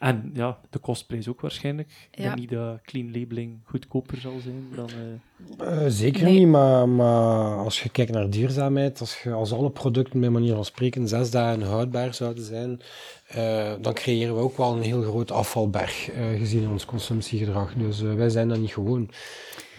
[0.05, 2.09] En ja, de kostprijs ook waarschijnlijk.
[2.11, 2.25] Ik Ja.
[2.25, 4.89] denk niet dat clean labeling goedkoper zal zijn dan...
[4.89, 6.39] eh, Eh, zeker Nee.
[6.39, 10.55] niet, maar, maar als je kijkt naar duurzaamheid, als, je, als alle producten bij manier
[10.55, 12.81] van spreken zes dagen houdbaar zouden zijn,
[13.27, 17.75] eh, dan creëren we ook wel een heel groot afvalberg eh, gezien ons consumptiegedrag.
[17.75, 19.11] Dus wij zijn dat niet gewoon.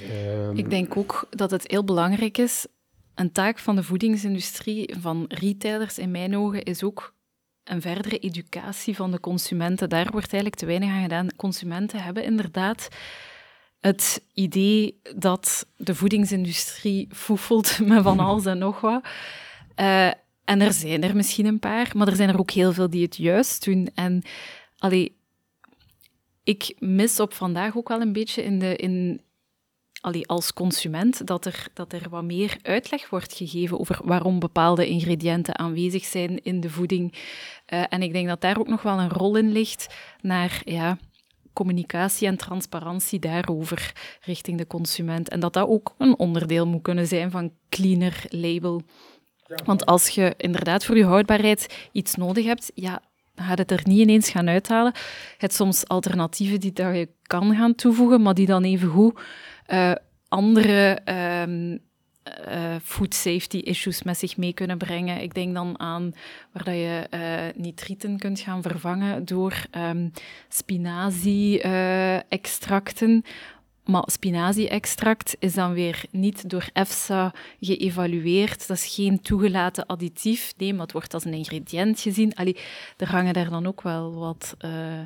[0.10, 2.68] Ehm, Ik denk ook dat het heel belangrijk is.
[3.16, 7.14] Een taak van de voedingsindustrie, van retailers in mijn ogen, is ook
[7.66, 9.90] een verdere educatie van de consumenten.
[9.90, 11.36] Daar wordt eigenlijk te weinig aan gedaan.
[11.36, 12.88] Consumenten hebben inderdaad
[13.80, 19.08] het idee dat de voedingsindustrie foefelt met van alles en nog wat.
[19.76, 20.08] Eh,
[20.46, 23.04] en er zijn er misschien een paar, maar er zijn er ook heel veel die
[23.04, 23.90] het juist doen.
[23.96, 24.24] En
[24.78, 25.18] allee,
[26.44, 29.22] ik mis op vandaag ook wel een beetje in de, in,
[30.06, 34.88] allee, als consument dat er, dat er wat meer uitleg wordt gegeven over waarom bepaalde
[34.88, 37.14] ingrediënten aanwezig zijn in de voeding.
[37.66, 40.98] Eh, en ik denk dat daar ook nog wel een rol in ligt naar ja,
[41.54, 45.30] communicatie en transparantie daarover richting de consument.
[45.30, 48.82] En dat dat ook een onderdeel moet kunnen zijn van cleaner label.
[49.66, 53.02] Want als je inderdaad voor je houdbaarheid iets nodig hebt, ja,
[53.36, 54.92] gaat het er niet ineens gaan uithalen.
[54.96, 59.20] Je hebt soms alternatieven die dat je kan gaan toevoegen, maar die dan evengoed
[59.66, 59.92] eh
[60.28, 61.78] andere ehm,
[62.26, 65.22] eh, food safety issues met zich mee kunnen brengen.
[65.22, 66.14] Ik denk dan aan
[66.52, 67.20] waar dat je eh,
[67.56, 70.10] nitrieten kunt gaan vervangen door ehm
[70.50, 73.24] spinazie-extracten.
[73.86, 78.68] Maar spinazie-extract is dan weer niet door EFSA geëvalueerd.
[78.68, 80.54] Dat is geen toegelaten additief.
[80.58, 82.36] Nee, maar het wordt als een ingrediënt gezien.
[82.36, 82.58] Allee,
[82.98, 85.06] er hangen daar dan ook wel wat eh,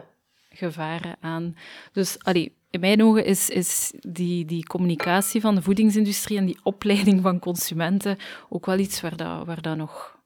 [0.49, 1.55] gevaren aan.
[1.91, 6.59] Dus allee, in mijn ogen is, is die, die communicatie van de voedingsindustrie en die
[6.63, 8.17] opleiding van consumenten
[8.49, 10.18] ook wel iets waar, dat, waar dat nog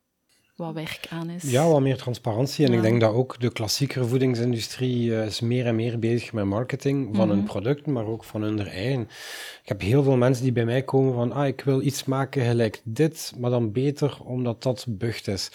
[0.56, 1.44] wat werk aan is.
[1.52, 2.66] Ja, wat meer transparantie.
[2.66, 2.78] En Ja.
[2.78, 7.16] ik denk dat ook de klassiekere voedingsindustrie eh, is meer en meer bezig met marketing
[7.16, 7.48] van hun Mhm.
[7.48, 9.02] producten, maar ook van hun eigen.
[9.64, 12.46] Ik heb heel veel mensen die bij mij komen van, ah, ik wil iets maken
[12.46, 15.52] gelijk dit, maar dan beter omdat dat bucht is.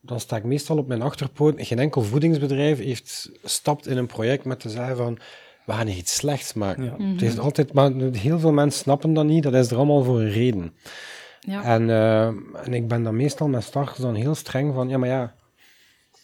[0.00, 1.54] Dan sta ik meestal op mijn achterpoot.
[1.56, 5.18] Geen enkel voedingsbedrijf heeft stapt in een project met te zeggen van,
[5.66, 6.84] we gaan iets slechts maken.
[6.84, 6.96] Ja.
[7.12, 9.42] Het is altijd, maar heel veel mensen snappen dat niet.
[9.42, 10.72] Dat is er allemaal voor een reden.
[11.46, 11.62] Ja.
[11.62, 12.26] En, eh,
[12.66, 15.34] en ik ben dan meestal met starters dan heel streng van, ja, maar ja,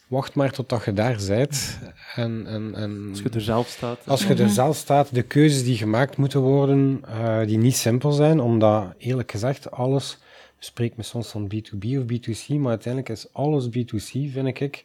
[0.09, 1.79] wacht maar totdat je daar bent.
[2.15, 3.99] En, en, en als je er zelf staat.
[4.07, 8.13] als je er zelf staat, de keuzes die gemaakt moeten worden, eh, die niet simpel
[8.13, 10.19] zijn, omdat eerlijk gezegd alles,
[10.59, 14.85] spreekt me soms van B2B of B2C, maar uiteindelijk is alles B2C, vind ik.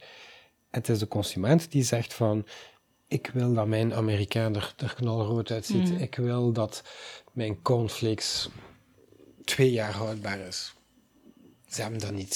[0.70, 2.46] Het is de consument die zegt van,
[3.08, 6.02] ik wil dat mijn Amerikaan er, er knalrood uitziet.
[6.02, 6.84] Ik wil dat
[7.34, 8.50] mijn cornflakes
[9.48, 10.74] twee jaar houdbaar is.
[11.70, 12.36] Ze hebben dat niet.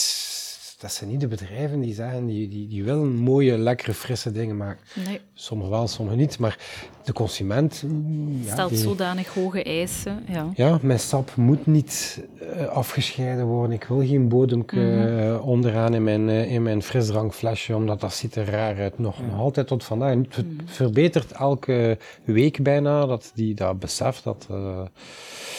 [0.82, 4.58] Dat zijn niet de bedrijven die zeggen, die, die, die willen mooie, lekkere, frisse dingen
[4.58, 4.82] maken.
[5.06, 6.40] Nee, Sommigen wel, sommigen niet.
[6.40, 6.58] Maar
[7.04, 7.84] de consument.
[7.88, 10.24] mm, ja, stelt die- zodanig hoge eisen.
[10.28, 10.50] Ja.
[10.56, 12.24] ja, mijn sap moet niet
[12.56, 13.76] eh, afgescheiden worden.
[13.76, 15.18] Ik wil geen bodemke Mhm.
[15.20, 19.00] eh, onderaan in mijn, eh, in mijn frisdrankflesje, omdat dat ziet er raar uit.
[19.00, 20.14] Nog, nog altijd tot vandaag.
[20.14, 20.66] Het Mhm.
[20.66, 24.24] verbetert elke week bijna, dat die dat beseft.
[24.24, 24.82] Dat, eh,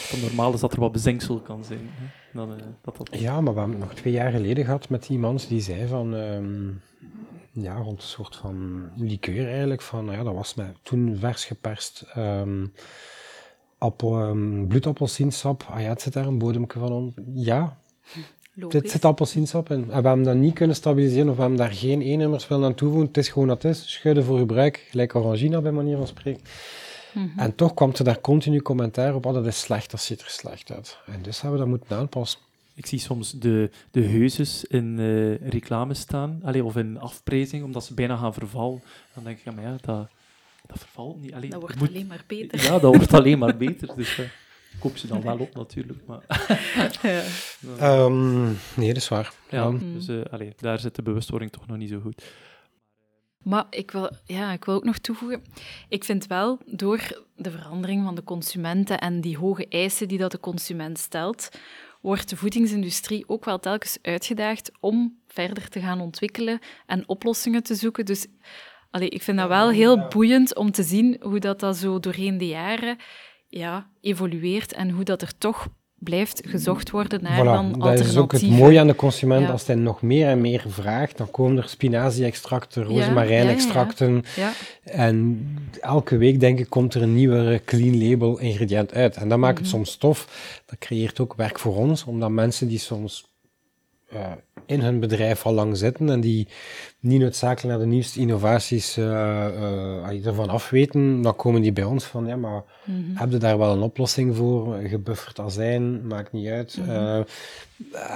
[0.09, 1.89] Het normaal is dat er wat bezinksel kan zijn.
[1.93, 2.05] Hè?
[2.33, 3.19] Dan, eh, dat dat...
[3.19, 6.15] Ja, maar we hebben het nog twee jaar geleden gehad met iemand die zei van,
[6.15, 6.69] ehm,
[7.51, 11.45] ja, rond een soort van liqueur eigenlijk, van, nou ja, dat was mij toen vers
[11.45, 12.65] geperst ehm
[13.83, 15.65] appel, ehm, bloedappelsiensap.
[15.69, 17.13] Ah ja, het zit daar een bodemke van om.
[17.33, 17.77] Ja,
[18.53, 18.81] Logisch.
[18.81, 19.81] dit zit appelsiensap in.
[19.81, 22.73] En we hebben dat niet kunnen stabiliseren of we hebben daar geen E-nummers willen aan
[22.73, 23.07] toevoegen.
[23.07, 23.91] Het is gewoon wat het is.
[23.91, 26.41] Schudden voor gebruik, gelijk Orangina bij manier van spreken.
[27.13, 27.39] Mhm.
[27.39, 30.29] En toch kwam er daar continu commentaar op, oh, dat is slecht, dat ziet er
[30.29, 30.97] slecht uit.
[31.05, 32.39] En dus hebben we dat moeten aanpassen.
[32.75, 37.85] Ik zie soms de, de heuzes in eh reclame staan, allee, of in afprijzing, omdat
[37.85, 38.81] ze bijna gaan vervallen.
[39.13, 40.07] Dan denk ik, ja, maar ja, dat,
[40.67, 41.33] dat vervalt niet.
[41.33, 42.61] Allee, Dat wordt moet- alleen maar beter.
[42.63, 43.95] Ja, dat wordt alleen maar beter.
[43.95, 44.29] Dus ik
[44.79, 45.99] koop ze dan wel op, natuurlijk.
[46.07, 46.19] Maar,
[47.01, 47.21] Ja.
[47.79, 48.43] Ehm,
[48.75, 49.33] nee, dat is waar.
[49.49, 49.77] ja, Ja.
[49.97, 52.23] dus allee, daar zit de bewustwording toch nog niet zo goed.
[53.43, 55.43] Maar ik wil, ja, ik wil ook nog toevoegen.
[55.89, 60.31] Ik vind wel, door de verandering van de consumenten en die hoge eisen die dat
[60.31, 61.49] de consument stelt,
[62.01, 67.75] wordt de voedingsindustrie ook wel telkens uitgedaagd om verder te gaan ontwikkelen en oplossingen te
[67.75, 68.05] zoeken.
[68.05, 68.27] Dus
[68.91, 72.37] allee, ik vind dat wel heel boeiend om te zien hoe dat, dat zo doorheen
[72.37, 72.97] de jaren
[73.47, 75.67] ja, evolueert en hoe dat er toch
[76.03, 77.97] blijft gezocht worden naar dan Voilà, alternatieven.
[77.97, 79.45] dat is ook het mooie aan de consument.
[79.45, 79.51] Ja.
[79.51, 84.23] Als hij nog meer en meer vraagt, dan komen er spinazie-extracten, rozemarijnextracten.
[84.35, 84.51] Ja,
[84.83, 85.47] En
[85.81, 89.15] elke week, denk ik, komt er een nieuwe clean label ingrediënt uit.
[89.15, 89.75] En dat maakt het Mhm.
[89.75, 90.27] soms tof.
[90.65, 93.31] Dat creëert ook werk voor ons, omdat mensen die soms
[94.13, 94.31] eh,
[94.65, 96.47] in hun bedrijf al lang zitten en die
[96.99, 102.05] niet noodzakelijk naar de nieuwste innovaties uh, uh, ervan afweten, dan komen die bij ons
[102.05, 104.75] van, ja, maar mm heb je daar wel een oplossing voor?
[104.75, 106.77] Gebufferd azijn, maakt niet uit.
[106.77, 107.23] Mhm.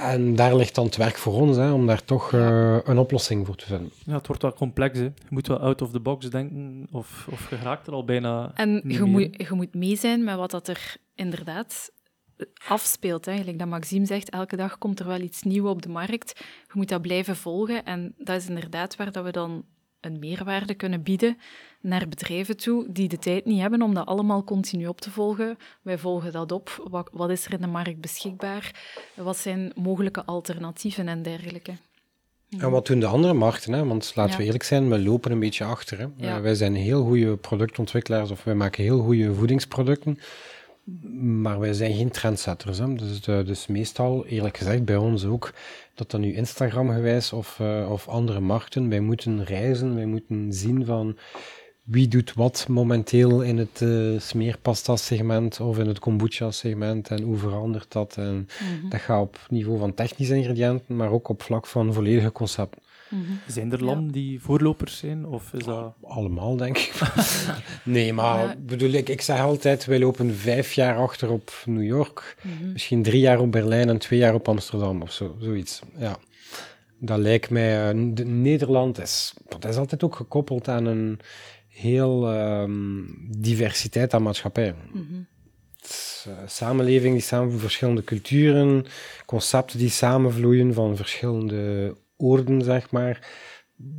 [0.02, 3.56] en daar ligt dan het werk voor ons, hè, om daar toch een oplossing voor
[3.56, 3.90] te vinden.
[4.04, 5.04] Ja, het wordt wel complex, hè.
[5.04, 8.50] Je moet wel out of the box denken, of, of je raakt er al bijna
[8.54, 11.90] En je moet, je moet mee zijn met wat dat er inderdaad
[12.68, 13.26] afspeelt.
[13.26, 16.32] Eigenlijk dat Maxime zegt, elke dag komt er wel iets nieuws op de markt.
[16.38, 17.84] Je moet dat blijven volgen.
[17.84, 19.64] En dat is inderdaad waar dat we dan
[20.00, 21.38] een meerwaarde kunnen bieden
[21.80, 25.56] naar bedrijven toe die de tijd niet hebben om dat allemaal continu op te volgen.
[25.82, 26.84] Wij volgen dat op.
[26.90, 28.72] Wat, wat is er in de markt beschikbaar?
[29.14, 31.72] Wat zijn mogelijke alternatieven en dergelijke?
[32.58, 33.72] En wat doen de andere markten?
[33.72, 33.84] Hè?
[33.84, 35.98] Want laten we eerlijk zijn, we lopen een beetje achter.
[35.98, 36.06] Hè?
[36.16, 36.40] Ja.
[36.40, 40.18] wij zijn heel goede productontwikkelaars of wij maken heel goede voedingsproducten.
[41.20, 42.78] Maar wij zijn geen trendsetters.
[42.78, 42.94] Hè?
[42.94, 45.52] Dus, dus meestal, eerlijk gezegd, bij ons ook,
[45.94, 50.52] dat dan nu Instagram gewijs of, uh, of andere markten, wij moeten reizen, wij moeten
[50.52, 51.16] zien van
[51.82, 57.92] wie doet wat momenteel in het uh, smeerpasta-segment of in het kombucha-segment en hoe verandert
[57.92, 58.16] dat.
[58.16, 58.88] En mhm.
[58.88, 62.82] Dat gaat op niveau van technische ingrediënten, maar ook op vlak van volledige concepten.
[63.08, 65.26] Mm Zijn er landen die voorlopers zijn?
[65.26, 65.94] Of is dat...
[66.02, 67.00] Allemaal, denk ik.
[67.84, 72.36] nee, maar bedoel ik, ik zeg altijd, wij lopen vijf jaar achter op New York,
[72.42, 72.72] mhm.
[72.72, 75.80] misschien drie jaar op Berlijn en twee jaar op Amsterdam of zo, zoiets.
[75.96, 76.18] Ja.
[77.00, 81.20] Dat lijkt mij, uh, Nederland is, dat is altijd ook gekoppeld aan een
[81.68, 84.74] heel um, diversiteit aan maatschappij.
[84.92, 85.26] Mm
[86.46, 88.84] samenleving die samen verschillende culturen,
[89.26, 93.28] concepten die samenvloeien van verschillende oorden, zeg maar.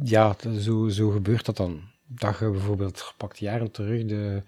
[0.03, 1.81] Ja, zo, zo gebeurt dat dan.
[2.05, 4.41] Dat je bijvoorbeeld gepakt jaren terug de,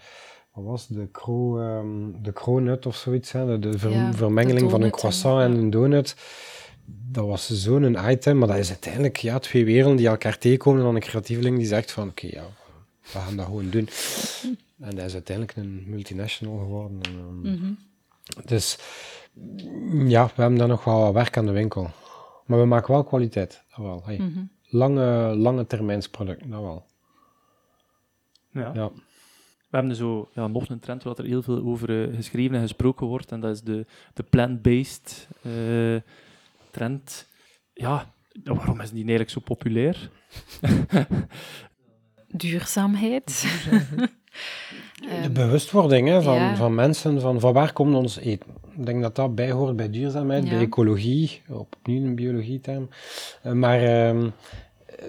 [0.54, 3.60] wat was de, cro, um, de cronut of zoiets, hè?
[3.60, 3.78] de,
[4.14, 6.16] vermengeling van een croissant en een donut.
[6.86, 10.86] Dat was zo'n item, maar dat is uiteindelijk ja, twee werelden die elkaar tegenkomen en
[10.86, 12.44] dan een creatieveling die zegt van oké, ja,
[13.02, 13.90] we gaan dat gewoon doen.
[14.80, 17.00] En dat is uiteindelijk een multinational geworden.
[17.02, 17.78] En, um, mm -hmm.
[18.46, 18.78] Dus
[20.08, 21.90] ja, we hebben daar nog wel wat werk aan de winkel.
[22.52, 24.02] Maar we maken wel kwaliteit, dat wel.
[24.06, 24.18] Hey.
[24.18, 24.50] Mm -hmm.
[24.64, 26.86] Lange, lange termijnsproducten, dat wel.
[28.52, 28.72] Ja.
[28.74, 28.90] ja.
[29.70, 32.62] We hebben zo ja, nog een trend waar er heel veel over uh, geschreven en
[32.62, 36.02] gesproken wordt, en dat is de, de plant-based uh,
[36.72, 37.28] trend.
[37.74, 40.10] Ja, waarom is die eigenlijk zo populair?
[42.42, 43.46] Duurzaamheid.
[45.02, 48.50] De ehm, bewustwording hè, van, van mensen, van, van waar komt ons eten?
[48.78, 52.90] Ik denk dat dat bijhoort bij duurzaamheid, bij ecologie, opnieuw een biologieterm.
[53.46, 54.24] Uh, maar uh,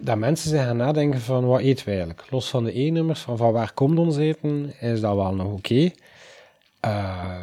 [0.00, 2.30] dat mensen zich gaan nadenken van wat eten we eigenlijk?
[2.30, 5.90] Los van de E-nummers, van, van waar komt ons eten, is dat wel nog oké.
[6.86, 7.42] Uh,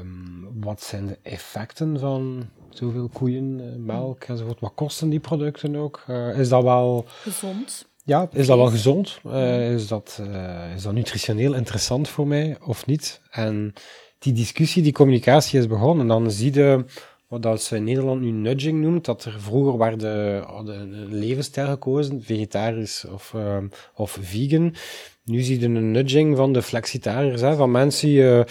[0.60, 4.60] wat zijn de effecten van zoveel koeien, eh, melk enzovoort?
[4.60, 6.04] Wat kosten die producten ook?
[6.08, 7.06] Eh, is dat wel...
[7.08, 7.89] Gezond.
[8.10, 9.20] Ja, is dat wel gezond?
[9.26, 13.22] Uh, is, dat, uh, is dat nutritioneel interessant voor mij of niet?
[13.32, 13.74] En
[14.20, 16.02] die discussie, die communicatie is begonnen.
[16.02, 16.86] En dan zie je
[17.28, 23.06] wat ze in Nederland nu nudging noemt, dat er vroeger werd een levensstijl gekozen, vegetarisch
[23.14, 23.58] of, uh,
[23.96, 24.76] of vegan.
[25.24, 28.44] Nu zie je een nudging van de flexitariërs, hè, van mensen die,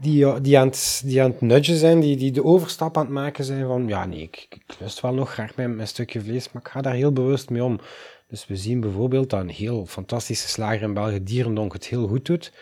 [0.00, 3.12] die, die, aan het, die aan het nudgen zijn, die, die de overstap aan het
[3.12, 6.52] maken zijn van, ja nee, ik, ik lust wel nog graag mijn, mijn stukje vlees,
[6.52, 7.80] maar ik ga daar heel bewust mee om.
[8.26, 12.26] Dus we zien bijvoorbeeld dat een heel fantastische slager in België, Dierendonk, het heel goed
[12.26, 12.52] doet.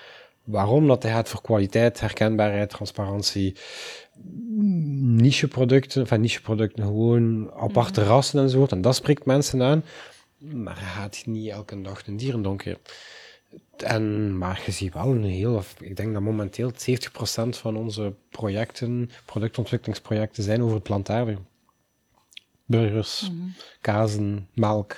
[0.44, 0.87] Waarom?
[0.87, 3.57] Dat hij gaat voor kwaliteit, herkenbaarheid, transparantie,
[5.01, 8.72] nicheproducten, van nicheproducten, gewoon aparte mm rassen enzovoort.
[8.72, 9.85] En dat spreekt mensen aan.
[10.38, 12.64] Maar hij gaat niet elke dag een dierendonk
[13.77, 16.75] En, maar je ziet wel een heel, ik denk dat momenteel 70%
[17.48, 21.38] van onze projecten, productontwikkelingsprojecten zijn over het plantaardig.
[22.64, 24.96] Burgers, mm kazen, melk,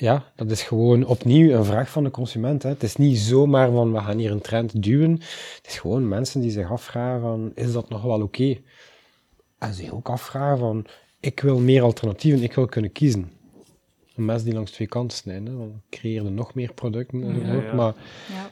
[0.00, 2.62] ja, dat is gewoon opnieuw een vraag van de consument.
[2.62, 2.68] Hè.
[2.68, 5.12] Het is niet zomaar van we gaan hier een trend duwen.
[5.12, 8.56] Het is gewoon mensen die zich afvragen van is dat nog wel oké?
[9.58, 10.86] En zich ook afvragen van
[11.20, 13.32] ik wil meer alternatieven, ik wil kunnen kiezen.
[14.16, 17.72] Een mes die langs twee kanten snijden, dan creëer je nog meer producten enzovoort.
[17.72, 17.94] Maar
[18.28, 18.50] ja.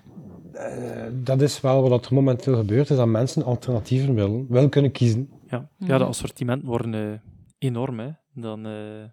[0.53, 4.93] Uh, dat is wel wat er momenteel gebeurt, is dat mensen alternatieven willen, wel kunnen
[4.93, 5.31] kiezen.
[5.51, 7.19] Ja, ja de assortimenten worden uh,
[7.59, 7.99] enorm.
[7.99, 8.09] Hè.
[8.35, 8.67] Dan...
[8.67, 9.05] Uh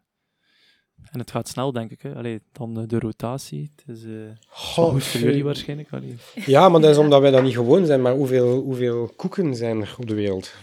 [1.12, 2.02] en het gaat snel, denk ik.
[2.02, 2.16] Hè.
[2.16, 3.72] Allee, dan eh, de rotatie.
[3.76, 4.13] Het is uh,
[4.48, 5.92] goed voor jullie waarschijnlijk.
[5.92, 6.16] Allee.
[6.46, 8.02] Ja, maar dat is omdat wij dat niet gewoon zijn.
[8.02, 10.54] Maar hoeveel, hoeveel koeken zijn er op de wereld?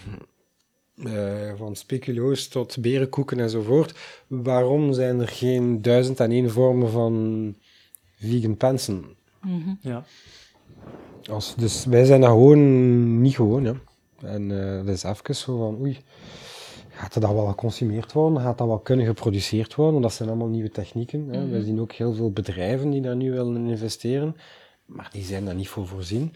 [0.94, 3.98] Uh, van speculoos tot berenkoeken enzovoort.
[4.26, 7.54] Waarom zijn er geen duizend en één vormen van
[8.18, 9.04] vegan pensen?
[9.42, 9.78] Mm -hmm.
[9.80, 10.04] Ja.
[11.30, 13.62] Als, dus wij zijn dat gewoon niet gewoon.
[13.62, 13.74] Ja.
[14.22, 15.98] En uh, dat is even zo van, oei,
[17.00, 18.40] gaat dat wel geconsumeerd worden?
[18.42, 19.92] Gaat dat wel kunnen geproduceerd worden?
[19.94, 21.28] Want dat zijn allemaal nieuwe technieken.
[21.28, 21.40] Hè.
[21.40, 21.50] Mhm.
[21.50, 24.36] We zien ook heel veel bedrijven die daar nu willen investeren,
[24.84, 26.32] maar die zijn daar niet voor voorzien.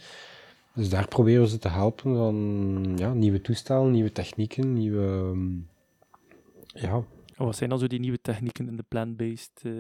[0.75, 5.07] Dus daar proberen ze te helpen van ja, nieuwe toestellen, nieuwe technieken, nieuwe...
[5.07, 5.53] ehm,
[6.87, 7.03] Ja,
[7.37, 9.51] Wat zijn dan zo die nieuwe technieken in de plant-based?
[9.63, 9.73] eh,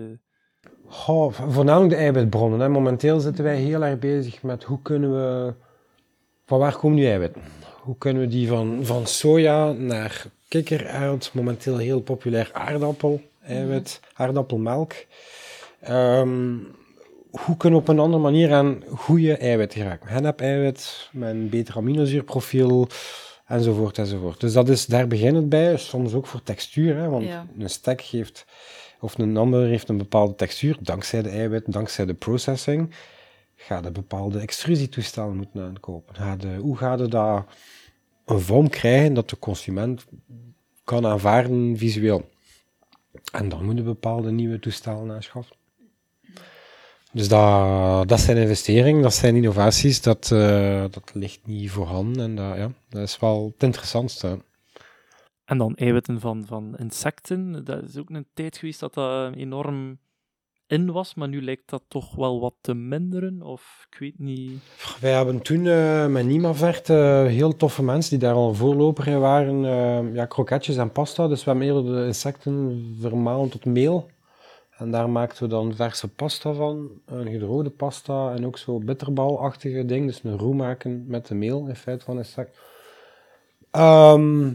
[0.86, 2.60] Goh, vo- voornamelijk de eiwitbronnen.
[2.60, 2.68] Hè.
[2.68, 5.54] Momenteel zitten wij heel erg bezig met hoe kunnen we...
[6.46, 7.42] Van waar komen die eiwitten?
[7.82, 10.26] Hoe kunnen we die van, van soja naar
[10.62, 14.92] kikkererwt, momenteel heel populair aardappel, eiwit, aardappelmelk.
[15.80, 16.56] Ehm,
[17.30, 20.08] hoe kunnen we op een andere manier aan goede eiwitten geraken?
[20.08, 22.88] Hennep-eiwit met een beter aminozuurprofiel,
[23.46, 24.40] enzovoort, enzovoort.
[24.40, 27.46] Dus dat is, daar begint het bij, soms ook voor textuur, hè, want Ja.
[27.58, 28.44] een stek geeft,
[29.00, 32.94] of een hamburger heeft een bepaalde textuur, dankzij de eiwit, dankzij de processing.
[33.56, 36.14] Ga je bepaalde extrusietoestellen moeten aankopen.
[36.14, 37.44] Ga je, hoe ga je dat
[38.24, 40.06] een vorm krijgen dat de consument
[40.84, 42.28] kan aanvaarden visueel?
[43.32, 45.56] En dan moet je bepaalde nieuwe toestellen aanschaffen.
[47.12, 52.24] Dus dat, dat zijn investeringen, dat zijn innovaties, dat, eh, dat ligt niet voorhanden.
[52.24, 54.38] En dat, ja, dat is wel het interessantste.
[55.44, 57.64] En dan eiwitten van, van insecten.
[57.64, 59.98] Dat is ook een tijd geweest dat dat enorm
[60.66, 63.42] in was, maar nu lijkt dat toch wel wat te minderen.
[63.42, 64.62] Of ik weet niet.
[65.00, 69.20] Wij hebben toen eh, met Nimavert eh, heel toffe mensen die daar al voorloper in
[69.20, 69.64] waren.
[69.64, 71.28] eh, ja, kroketjes en pasta.
[71.28, 74.10] Dus we hebben eerder de insecten vermalen tot meel.
[74.78, 76.90] En daar maakten we dan verse pasta van.
[77.06, 80.06] Een gedroogde pasta en ook zo bitterbalachtige ding.
[80.06, 82.58] Dus een roe maken met de meel in feite van insect.
[83.74, 84.52] Ehm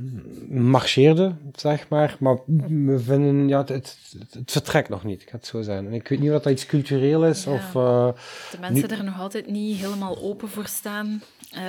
[0.49, 2.15] marcheerde, zeg maar.
[2.19, 3.97] Maar we vinden, ja, het, het,
[4.31, 5.85] het vertrekt nog niet, ik ga het zo zijn.
[5.87, 7.51] En ik weet niet of dat iets cultureel is Ja.
[7.51, 7.75] of...
[7.75, 8.07] eh,
[8.51, 11.21] De mensen er nog altijd niet helemaal open voor staan.
[11.51, 11.61] Eh,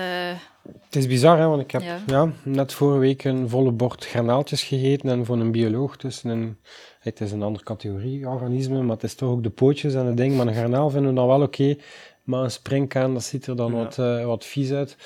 [0.84, 1.98] Het is bizar, hè, want ik heb Ja.
[2.06, 2.32] ja.
[2.42, 6.56] net vorige week een volle bord granaaltjes gegeten en voor een bioloog tussen een...
[7.00, 10.16] Het is een andere categorie organisme, maar het is toch ook de pootjes en het
[10.16, 10.36] ding.
[10.36, 11.76] Maar een garnaal vinden we dan wel oké,
[12.24, 13.76] maar een springkaan, dat ziet er dan Ja.
[13.78, 14.96] wat, eh, wat vies uit.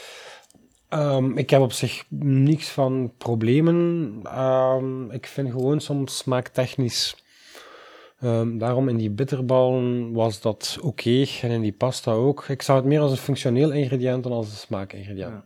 [0.95, 4.21] Ehm, ik heb op zich niks van problemen.
[4.23, 7.17] Ehm, ik vind gewoon soms smaaktechnisch...
[8.19, 12.45] Ehm, daarom in die bitterballen was dat oké en in die pasta ook.
[12.49, 15.33] Ik zag het meer als een functioneel ingrediënt dan als een smaakingrediënt.
[15.33, 15.45] Ja.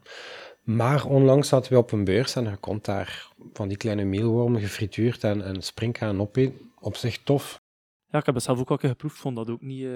[0.63, 4.61] Maar onlangs zaten we op een beurs en je kon daar van die kleine meelwormen
[4.61, 6.71] gefrituurd en, en springkaan opeten.
[6.81, 7.61] Op zich tof.
[8.11, 9.19] Ja, ik heb het zelf ook al geproefd.
[9.19, 9.85] Vond dat ook niet.
[9.85, 9.91] eh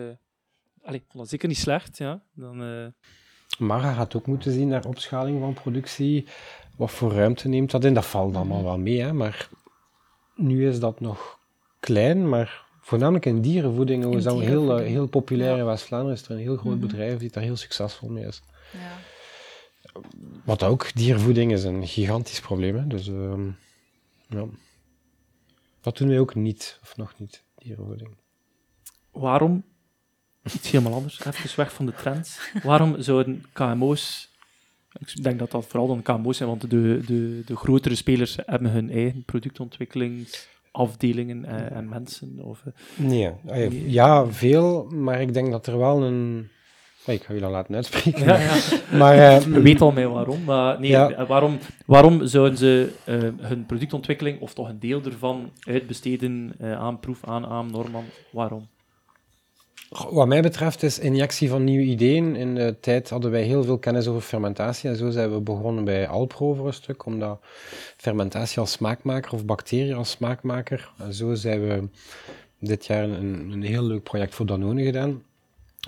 [0.82, 1.98] Allee, ik vond dat zeker niet slecht.
[1.98, 2.22] Ja.
[2.34, 2.86] Dan, eh,
[3.58, 6.26] Maar gaat ook moeten zien naar opschaling van productie.
[6.76, 7.94] Wat voor ruimte neemt dat in?
[7.94, 9.12] Dat valt allemaal wel mee, hè?
[9.12, 9.48] maar
[10.36, 11.38] nu is dat nog
[11.80, 12.28] klein.
[12.28, 15.50] Maar voornamelijk in dierenvoeding In is dat heel, eh, heel populair.
[15.52, 15.58] Ja.
[15.58, 16.86] In West-Vlaanderen is er een heel groot Mhm.
[16.86, 18.42] bedrijf die daar heel succesvol mee is.
[18.72, 18.96] ja.
[20.44, 22.76] Wat ook, dierenvoeding is een gigantisch probleem.
[22.76, 22.86] Hè?
[22.86, 23.46] Dus ehm,
[24.28, 24.44] ja.
[25.80, 28.10] dat doen wij ook niet, of nog niet, dierenvoeding.
[29.10, 29.64] waarom,
[30.44, 34.30] iets helemaal anders, even weg van de trends, waarom zouden KMO's,
[34.98, 38.70] ik denk dat dat vooral dan KMO's zijn, want de, de, de grotere spelers hebben
[38.70, 42.38] hun eigen productontwikkelingsafdelingen en, en mensen.
[42.42, 42.72] Of, eh,
[43.06, 46.48] Nee, ah, ja, veel, maar ik denk dat er wel een...
[47.06, 48.24] Ik ga je dat laten uitspreken.
[48.26, 48.54] ja, ja.
[48.98, 51.10] Maar eh, weet al mij waarom, maar nee, Ja.
[51.10, 53.18] eh, waarom, waarom zouden ze eh,
[53.48, 58.04] hun productontwikkeling, of toch een deel ervan, uitbesteden eh, aan Proef, aan Aam, Norman?
[58.32, 58.68] Waarom?
[59.92, 62.36] Wat mij betreft is injectie van nieuwe ideeën.
[62.36, 65.84] In de tijd hadden wij heel veel kennis over fermentatie en zo zijn we begonnen
[65.84, 67.40] bij Alpro voor een stuk, omdat
[67.96, 70.92] fermentatie als smaakmaker of bacteriën als smaakmaker.
[70.98, 71.88] En zo zijn we
[72.58, 75.22] dit jaar een, een heel leuk project voor Danone gedaan.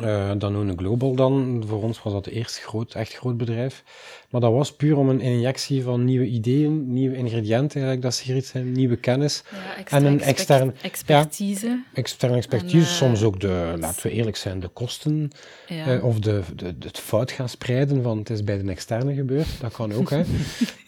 [0.02, 1.64] Eh, Danone Global dan.
[1.66, 3.82] Voor ons was dat het eerste groot, echt groot bedrijf.
[4.30, 8.22] Maar dat was puur om een injectie van nieuwe ideeën, nieuwe ingrediënten, eigenlijk dat ze
[8.24, 9.42] hier iets zijn, nieuwe kennis.
[9.50, 11.82] Ja, En een extra extern- expertise.
[11.92, 15.30] Externe expertise, En, eh, soms ook de, laten we eerlijk zijn, de kosten
[15.68, 15.86] Ja.
[15.86, 19.60] eh, of de, de, het fout gaan spreiden van het is bij de externe gebeurd.
[19.60, 20.22] Dat kan ook, hè.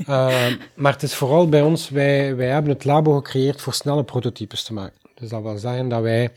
[0.74, 4.62] Maar het is vooral bij ons, wij, wij hebben het labo gecreëerd voor snelle prototypes
[4.62, 4.98] te maken.
[5.14, 6.30] Dus dat wil zeggen dat wij,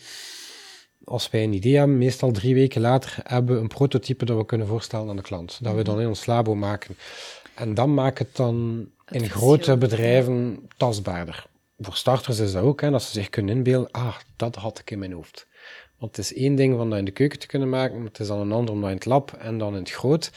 [1.04, 4.46] als wij een idee hebben, meestal drie weken later hebben we een prototype dat we
[4.46, 5.60] kunnen voorstellen aan de klant.
[5.62, 6.98] Dat we dan in ons labo maken.
[7.56, 11.46] En dan maakt het dan in grote bedrijven tastbaarder.
[11.78, 14.92] Voor starters is dat ook, hè, dat ze zich kunnen inbeelden, ah, dat had ik
[14.92, 15.48] in mijn hoofd.
[15.98, 18.20] Want het is één ding om dat in de keuken te kunnen maken, maar het
[18.20, 20.32] is dan een ander om dat in het lab en dan in het groot.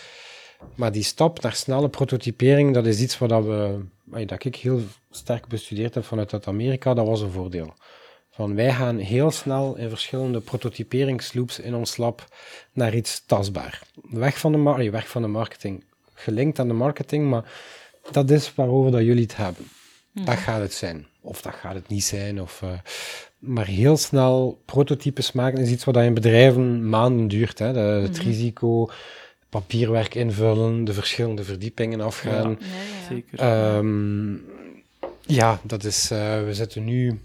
[0.75, 3.85] Maar die stap naar snelle prototypering, dat is iets wat we,
[4.27, 7.75] dat ik heel sterk bestudeerd heb vanuit uit Amerika, dat was een voordeel.
[8.35, 12.25] Van wij gaan heel snel in verschillende prototyperingsloops in ons lab
[12.73, 13.83] naar iets tastbaar.
[14.11, 15.85] Weg van de, mar- weg van de marketing.
[16.15, 17.53] Gelinkt aan de marketing, maar
[18.11, 19.69] dat is waarover dat jullie het hebben.
[20.13, 20.25] Mhm.
[20.25, 21.07] Dat gaat het zijn.
[21.21, 22.41] Of dat gaat het niet zijn.
[22.43, 22.69] Of, eh,
[23.39, 27.59] maar heel snel prototypes maken is iets wat in bedrijven maanden duurt.
[27.59, 27.73] Hè.
[27.73, 28.27] De- het Mhm.
[28.27, 28.91] risico,
[29.49, 32.57] papierwerk invullen, de verschillende verdiepingen afgaan.
[32.61, 33.09] Ja, ja.
[33.09, 33.39] Zeker.
[33.39, 34.33] Ehm,
[35.27, 37.21] ja, dat is, eh, we zitten nu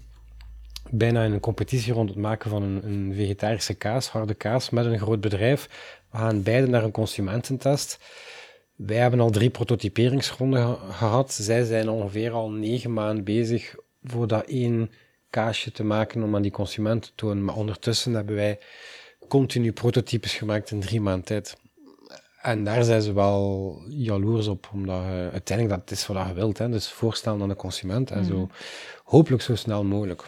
[0.90, 4.84] bijna in een competitie rond het maken van een, een vegetarische kaas, harde kaas, met
[4.86, 5.68] een groot bedrijf.
[6.10, 7.98] We gaan beide naar een consumententest.
[8.74, 11.32] Wij hebben al drie prototyperingsronden ge- gehad.
[11.32, 14.90] Zij zijn ongeveer al negen maanden bezig voor dat één
[15.30, 17.44] kaasje te maken om aan die consument te tonen.
[17.44, 18.58] Maar ondertussen hebben wij
[19.28, 21.56] continu prototypes gemaakt in drie maanden tijd.
[22.42, 26.58] En daar zijn ze wel jaloers op, omdat je, uiteindelijk dat is wat je wilt.
[26.58, 26.68] Hè?
[26.68, 28.48] Dus voorstellen aan de consument en zo
[29.04, 30.24] hopelijk zo snel mogelijk.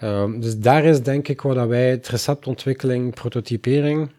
[0.00, 4.10] Ehm, dus daar is denk ik wat dat wij, het receptontwikkeling, prototypering,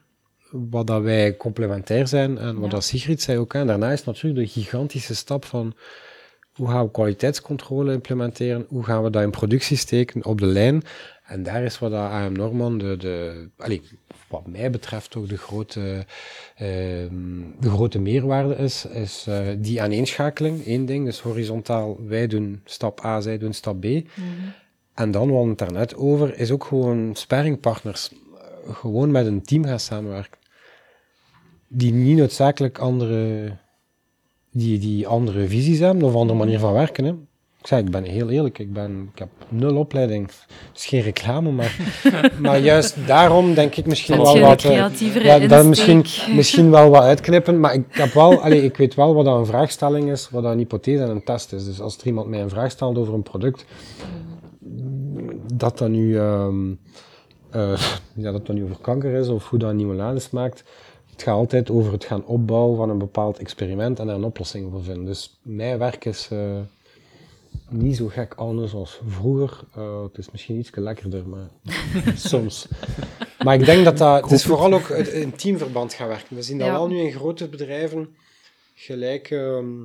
[0.51, 2.69] wat dat wij complementair zijn en wat Ja.
[2.69, 3.53] dat Sigrid zei ook.
[3.53, 5.73] En daarna is natuurlijk de gigantische stap van
[6.53, 10.81] hoe gaan we kwaliteitscontrole implementeren, hoe gaan we dat in productie steken op de lijn.
[11.25, 13.47] En daar is wat dat AM Norman, de, de,
[14.27, 16.05] wat mij betreft ook de grote,
[16.55, 22.61] ehm, de grote meerwaarde is, is eh, die aaneenschakeling, één ding, dus horizontaal, wij doen
[22.65, 23.83] stap A, zij doen stap B.
[23.83, 24.03] Mhm.
[24.99, 28.09] En dan, we hadden het daarnet over, is ook gewoon sparringpartners.
[28.11, 30.39] Eh, Gewoon met een team gaan samenwerken.
[31.67, 33.51] Die niet noodzakelijk andere,
[34.51, 37.05] die, die andere visies hebben of andere manier van werken.
[37.05, 37.11] Hè.
[37.61, 40.27] Ik zei, ik ben heel eerlijk, ik, ben, ik heb nul opleiding.
[40.27, 41.77] Het is geen reclame, maar,
[42.41, 44.63] maar juist daarom denk ik misschien wel wat...
[44.63, 48.95] eh, ja, dan misschien, misschien wel wat uitknippen, maar ik, heb wel, allee, ik weet
[48.95, 51.65] wel wat dat een vraagstelling is, wat dat een hypothese en een test is.
[51.65, 53.65] Dus als er iemand mij een vraag stelt over een product,
[55.53, 56.71] dat dat nu, ehm,
[57.49, 57.81] eh,
[58.23, 60.63] ja, dat dat nu over kanker is of hoe dat een nieuwe lade smaakt,
[61.11, 64.71] het gaat altijd over het gaan opbouwen van een bepaald experiment en daar een oplossing
[64.71, 65.05] voor vinden.
[65.05, 66.59] Dus mijn werk is eh,
[67.69, 69.59] niet zo gek anders als vroeger.
[69.75, 71.49] Eh, het is misschien iets lekkerder, maar
[72.15, 72.67] soms.
[73.43, 74.21] Maar ik denk dat dat...
[74.21, 76.35] Het is vooral ook in teamverband gaan werken.
[76.35, 76.73] We zien dat Ja.
[76.73, 78.15] wel nu in grote bedrijven,
[78.73, 79.75] gelijk ehm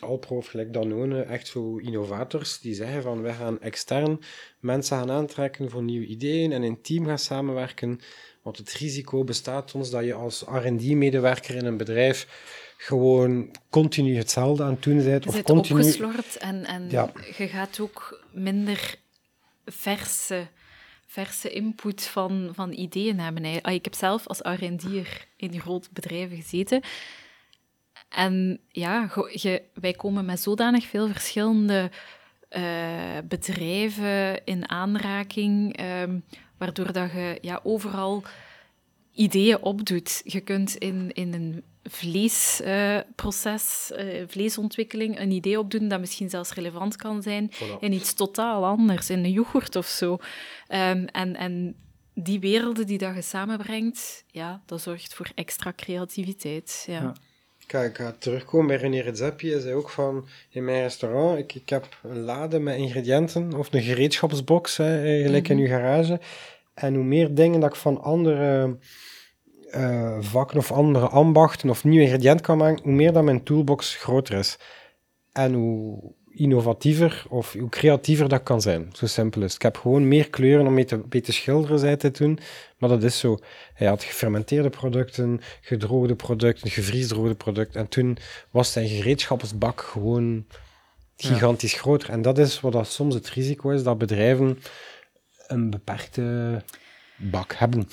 [0.00, 4.20] Alpro of gelijk Danone, echt zo innovators, die zeggen van, wij gaan extern
[4.60, 8.00] mensen gaan aantrekken voor nieuwe ideeën en in team gaan samenwerken.
[8.42, 12.26] Want het risico bestaat ons dat je als R&D-medewerker in een bedrijf
[12.76, 15.24] gewoon continu hetzelfde aan het doen bent.
[15.24, 15.78] Je Of continu...
[15.80, 17.12] opgeslord en, en Ja.
[17.36, 18.94] je gaat ook minder
[19.64, 20.46] verse,
[21.06, 23.62] verse input van, van ideeën hebben.
[23.62, 26.82] Ah, Ik heb zelf als R&D'er in grote bedrijven gezeten.
[28.08, 31.90] En ja, je, wij komen met zodanig veel verschillende
[32.48, 36.18] eh, bedrijven in aanraking, ehm,
[36.58, 38.22] waardoor dat je ja, overal
[39.12, 40.20] ideeën opdoet.
[40.24, 46.96] Je kunt in, in een vleesproces, eh, vleesontwikkeling, een idee opdoen dat misschien zelfs relevant
[46.96, 47.78] kan zijn Voilà.
[47.80, 50.18] in iets totaal anders, in een yoghurt of zo.
[50.66, 51.76] Ehm, en, en
[52.14, 56.84] die werelden die dat je samenbrengt, ja, dat zorgt voor extra creativiteit.
[56.86, 57.02] Ja.
[57.02, 57.12] Ja.
[57.70, 59.50] Ga, ik ga terugkomen bij René Redzepi.
[59.50, 63.72] Hij zei ook van, in mijn restaurant, ik, ik heb een lade met ingrediënten, of
[63.72, 65.64] een gereedschapsbox, hè, gelijk in Mhm.
[65.64, 66.20] uw garage.
[66.74, 68.76] En hoe meer dingen dat ik van andere
[69.70, 73.96] eh, vakken of andere ambachten of nieuwe ingrediënten kan maken, hoe meer dat mijn toolbox
[73.96, 74.58] groter is.
[75.32, 78.90] En hoe innovatiever of hoe creatiever dat kan zijn.
[78.92, 79.54] Zo simpel is het.
[79.54, 82.38] Ik heb gewoon meer kleuren om mee te, mee te schilderen, zei te doen.
[82.78, 83.38] Maar dat is zo.
[83.74, 87.80] Hij had gefermenteerde producten, gedroogde producten, gevriesdroogde producten.
[87.80, 88.18] En toen
[88.50, 90.46] was zijn gereedschapsbak gewoon
[91.16, 92.10] gigantisch groter.
[92.10, 94.58] En dat is wat dat soms het risico is, dat bedrijven
[95.46, 96.62] een beperkte
[97.18, 97.88] bak hebben.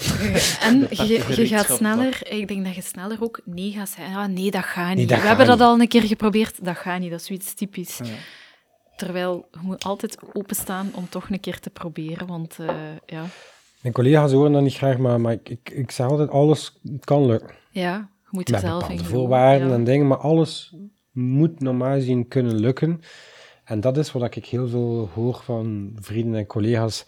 [0.59, 4.15] En je, je gaat sneller, ik denk dat je sneller ook nee gaat zeggen.
[4.15, 4.95] Ah, nee, dat gaat niet.
[4.95, 7.11] Nee, dat We gaat hebben dat al een keer geprobeerd, dat gaat niet.
[7.11, 7.97] Dat is zoiets typisch.
[7.97, 8.05] Ja.
[8.95, 13.23] Terwijl je moet altijd openstaan om toch een keer te proberen, want eh, ja.
[13.81, 17.25] Mijn collega's horen dat niet graag, maar, maar ik, ik, ik zeg altijd, alles kan
[17.25, 17.55] lukken.
[17.69, 19.73] ja, je moet er Met zelf in voorwaarden ja.
[19.73, 20.75] en dingen, maar alles
[21.11, 23.01] moet normaal gezien kunnen lukken.
[23.63, 27.05] En dat is wat ik heel veel hoor van vrienden en collega's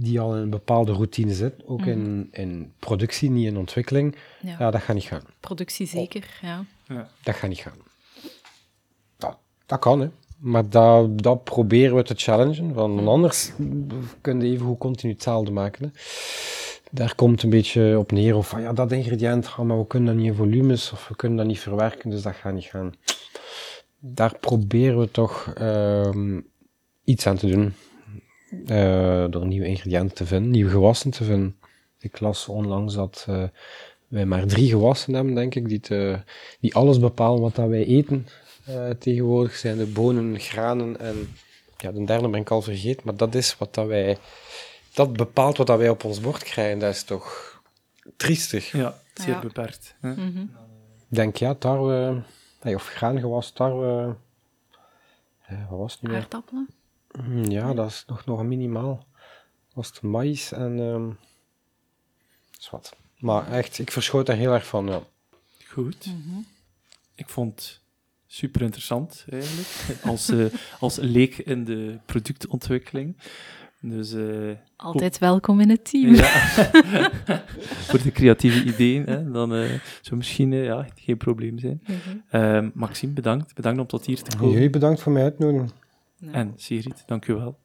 [0.00, 4.16] die al in een bepaalde routine zitten, ook in, in productie, niet in ontwikkeling.
[4.42, 4.56] Ja.
[4.58, 5.22] Ja, dat gaat niet gaan.
[5.40, 6.64] Productie zeker, ja.
[6.88, 7.08] Ja.
[7.22, 7.76] Dat gaat niet gaan.
[9.16, 9.36] Dat,
[9.66, 10.08] dat kan, hè.
[10.38, 13.52] Maar dat, dat proberen we te challengen, want anders
[14.20, 15.84] kun je even goed continu hetzelfde maken.
[15.84, 15.90] Hè.
[16.90, 20.14] Daar komt een beetje op neer, of van ja, dat ingrediënt, ah, maar we kunnen
[20.14, 22.94] dat niet in volumes, of we kunnen dat niet verwerken, dus dat gaat niet gaan.
[23.98, 26.40] Daar proberen we toch ehm,
[27.04, 27.74] iets aan te doen.
[28.66, 31.56] Eh, door nieuwe ingrediënten te vinden, nieuwe gewassen te vinden.
[31.98, 33.42] Ik las onlangs dat eh,
[34.08, 36.20] wij maar drie gewassen hebben, denk ik, die, te,
[36.60, 38.26] die alles bepalen wat dat wij eten.
[38.68, 41.28] Uh, tegenwoordig zijn de bonen, granen en
[41.76, 44.18] ja, de derde ben ik al vergeten, maar dat is wat dat wij,
[44.94, 46.78] dat bepaalt wat dat wij op ons bord krijgen.
[46.78, 47.60] Dat is toch
[48.16, 48.72] triestig.
[48.72, 49.40] Ja, zeer ja.
[49.40, 49.94] beperkt.
[50.00, 50.08] Hè?
[50.08, 50.50] Mm -hmm.
[51.10, 52.22] Ik denk, ja, tarwe,
[52.62, 54.16] of graangewas, tarwe,
[55.68, 56.68] wat was het nu Aardappelen?
[57.22, 59.06] Mm, ja, dat is nog, nog minimaal.
[59.74, 60.78] Was het maïs en...
[60.78, 61.18] Um,
[62.58, 62.96] is wat.
[63.18, 65.02] Maar echt, ik verschoot daar heel erg van, ja.
[65.66, 66.06] Goed.
[66.06, 66.46] Mm -hmm.
[67.14, 67.82] Ik vond
[68.26, 69.68] super interessant eigenlijk,
[70.10, 70.46] als, uh,
[70.80, 73.16] als leek in de productontwikkeling.
[73.80, 76.14] Dus, uh, Altijd welkom in het team.
[76.14, 76.38] Ja.
[77.88, 81.82] Voor de creatieve ideeën, hè, dan uh, zou misschien ja, geen probleem zijn.
[81.86, 81.96] Mm
[82.30, 82.70] -hmm.
[82.74, 83.54] Maxime, bedankt.
[83.54, 84.54] Bedankt om tot hier te komen.
[84.54, 85.70] Jullie bedankt voor mij uitnodigen.
[86.18, 86.34] Nou.
[86.34, 87.58] En Sigrid, dank u wel.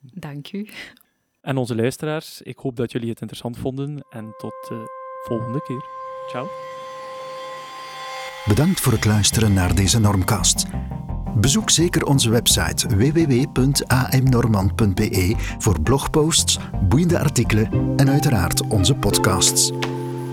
[0.00, 0.68] Dank u.
[1.40, 4.84] En onze luisteraars, ik hoop dat jullie het interessant vonden en tot de
[5.26, 5.84] volgende keer.
[6.28, 6.48] Ciao.
[8.46, 10.66] Bedankt voor het luisteren naar deze Normcast.
[11.36, 16.58] Bezoek zeker onze website www.amnormand.be voor blogposts,
[16.88, 19.70] boeiende artikelen en uiteraard onze podcasts.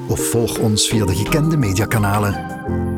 [0.08, 2.97] Of volg ons via de gekende mediakanalen.